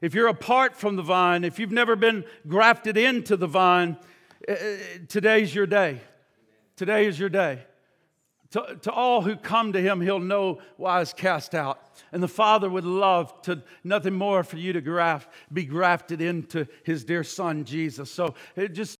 if 0.01 0.13
you're 0.13 0.27
apart 0.27 0.75
from 0.75 0.95
the 0.95 1.03
vine, 1.03 1.43
if 1.43 1.59
you've 1.59 1.71
never 1.71 1.95
been 1.95 2.25
grafted 2.47 2.97
into 2.97 3.37
the 3.37 3.47
vine, 3.47 3.97
uh, 4.47 4.55
today's 5.07 5.53
your 5.53 5.65
day. 5.65 6.01
Today 6.75 7.05
is 7.05 7.19
your 7.19 7.29
day. 7.29 7.59
To, 8.51 8.79
to 8.81 8.91
all 8.91 9.21
who 9.21 9.35
come 9.35 9.73
to 9.73 9.81
him, 9.81 10.01
he'll 10.01 10.17
know 10.17 10.59
why 10.77 11.01
is 11.01 11.13
cast 11.13 11.53
out. 11.53 11.79
And 12.11 12.23
the 12.23 12.27
Father 12.27 12.67
would 12.67 12.83
love 12.83 13.39
to 13.43 13.61
nothing 13.83 14.15
more 14.15 14.43
for 14.43 14.57
you 14.57 14.73
to 14.73 14.81
graft, 14.81 15.29
be 15.53 15.65
grafted 15.65 16.19
into 16.19 16.67
his 16.83 17.03
dear 17.03 17.23
son, 17.23 17.63
Jesus. 17.63 18.09
So 18.09 18.33
it 18.55 18.69
just 18.69 18.97